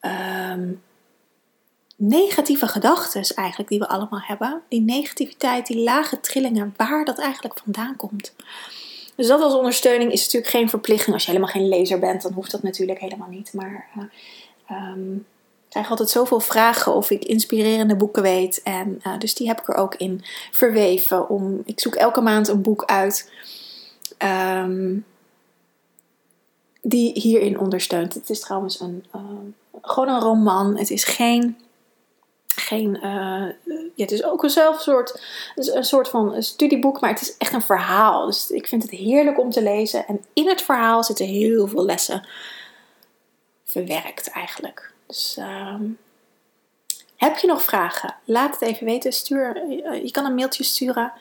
um, 0.00 0.82
negatieve 1.96 2.68
gedachten 2.68 3.36
eigenlijk 3.36 3.68
die 3.68 3.78
we 3.78 3.88
allemaal 3.88 4.22
hebben, 4.22 4.62
die 4.68 4.80
negativiteit, 4.80 5.66
die 5.66 5.82
lage 5.82 6.20
trillingen, 6.20 6.74
waar 6.76 7.04
dat 7.04 7.18
eigenlijk 7.18 7.58
vandaan 7.58 7.96
komt. 7.96 8.34
Dus 9.14 9.26
dat 9.26 9.40
als 9.40 9.54
ondersteuning 9.54 10.12
is 10.12 10.24
natuurlijk 10.24 10.52
geen 10.52 10.68
verplichting. 10.68 11.14
Als 11.14 11.24
je 11.24 11.30
helemaal 11.30 11.52
geen 11.52 11.68
lezer 11.68 11.98
bent, 11.98 12.22
dan 12.22 12.32
hoeft 12.32 12.50
dat 12.50 12.62
natuurlijk 12.62 13.00
helemaal 13.00 13.28
niet. 13.28 13.52
Maar 13.52 13.88
uh, 13.96 14.92
um, 14.92 15.14
ik 15.64 15.68
krijg 15.68 15.90
altijd 15.90 16.10
zoveel 16.10 16.40
vragen 16.40 16.94
of 16.94 17.10
ik 17.10 17.24
inspirerende 17.24 17.96
boeken 17.96 18.22
weet. 18.22 18.62
En 18.62 19.00
uh, 19.06 19.18
dus 19.18 19.34
die 19.34 19.46
heb 19.46 19.60
ik 19.60 19.68
er 19.68 19.74
ook 19.74 19.94
in 19.94 20.24
verweven. 20.50 21.28
Om, 21.28 21.62
ik 21.64 21.80
zoek 21.80 21.94
elke 21.94 22.20
maand 22.20 22.48
een 22.48 22.62
boek 22.62 22.84
uit 22.84 23.32
um, 24.18 25.04
die 26.82 27.12
hierin 27.20 27.58
ondersteunt. 27.58 28.14
Het 28.14 28.30
is 28.30 28.40
trouwens 28.40 28.80
een, 28.80 29.04
uh, 29.16 29.22
gewoon 29.82 30.08
een 30.08 30.20
roman. 30.20 30.76
Het 30.76 30.90
is 30.90 31.04
geen 31.04 31.56
geen. 32.54 32.96
Uh, 32.96 33.72
ja, 33.94 34.04
het 34.04 34.10
is 34.10 34.24
ook 34.24 34.42
een 34.42 34.50
zelf 34.50 34.80
soort, 34.80 35.22
een 35.54 35.84
soort 35.84 36.08
van 36.08 36.42
studieboek, 36.42 37.00
maar 37.00 37.10
het 37.10 37.20
is 37.20 37.36
echt 37.36 37.52
een 37.52 37.62
verhaal. 37.62 38.26
Dus 38.26 38.50
ik 38.50 38.66
vind 38.66 38.82
het 38.82 38.90
heerlijk 38.90 39.38
om 39.38 39.50
te 39.50 39.62
lezen. 39.62 40.06
En 40.06 40.24
in 40.32 40.48
het 40.48 40.62
verhaal 40.62 41.04
zitten 41.04 41.26
heel 41.26 41.68
veel 41.68 41.84
lessen 41.84 42.26
verwerkt 43.64 44.28
eigenlijk. 44.28 44.92
Dus 45.06 45.36
uh, 45.38 45.80
heb 47.16 47.36
je 47.36 47.46
nog 47.46 47.62
vragen? 47.62 48.16
Laat 48.24 48.60
het 48.60 48.68
even 48.68 48.86
weten. 48.86 49.12
Stuur, 49.12 49.66
je 50.04 50.10
kan 50.10 50.24
een 50.24 50.34
mailtje 50.34 50.64
sturen 50.64 51.12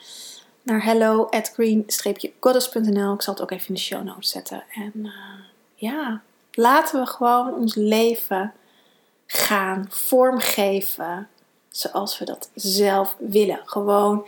naar 0.63 0.83
hello 0.83 1.25
at 1.25 1.51
green-goddess.nl. 1.53 3.13
Ik 3.13 3.21
zal 3.21 3.33
het 3.33 3.43
ook 3.43 3.51
even 3.51 3.67
in 3.67 3.73
de 3.73 3.79
show 3.79 4.03
notes 4.03 4.29
zetten. 4.29 4.63
En 4.73 4.91
uh, 4.95 5.11
ja, 5.81 6.21
laten 6.51 6.99
we 6.99 7.05
gewoon 7.05 7.53
ons 7.53 7.75
leven 7.75 8.53
gaan 9.25 9.85
vormgeven 9.89 11.27
zoals 11.69 12.19
we 12.19 12.25
dat 12.25 12.51
zelf 12.55 13.15
willen. 13.19 13.59
Gewoon 13.65 14.27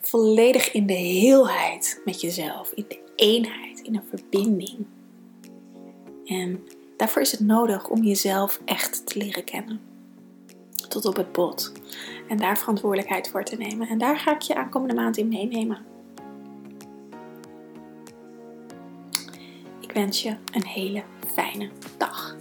volledig 0.00 0.72
in 0.72 0.86
de 0.86 0.92
heelheid 0.92 2.00
met 2.04 2.20
jezelf, 2.20 2.72
in 2.72 2.84
de 2.88 2.98
eenheid, 3.16 3.80
in 3.80 3.96
een 3.96 4.08
verbinding. 4.08 4.86
En 6.24 6.68
daarvoor 6.96 7.22
is 7.22 7.30
het 7.30 7.40
nodig 7.40 7.88
om 7.88 8.02
jezelf 8.02 8.60
echt 8.64 9.06
te 9.06 9.18
leren 9.18 9.44
kennen. 9.44 9.80
Tot 10.88 11.04
op 11.04 11.16
het 11.16 11.32
bot. 11.32 11.72
En 12.28 12.36
daar 12.36 12.58
verantwoordelijkheid 12.58 13.28
voor 13.28 13.44
te 13.44 13.56
nemen. 13.56 13.88
En 13.88 13.98
daar 13.98 14.18
ga 14.18 14.34
ik 14.34 14.42
je 14.42 14.54
aankomende 14.54 14.94
maand 14.94 15.16
in 15.16 15.28
meenemen. 15.28 15.95
wens 19.96 20.22
je 20.22 20.36
een 20.52 20.66
hele 20.66 21.02
fijne 21.34 21.70
dag. 21.98 22.36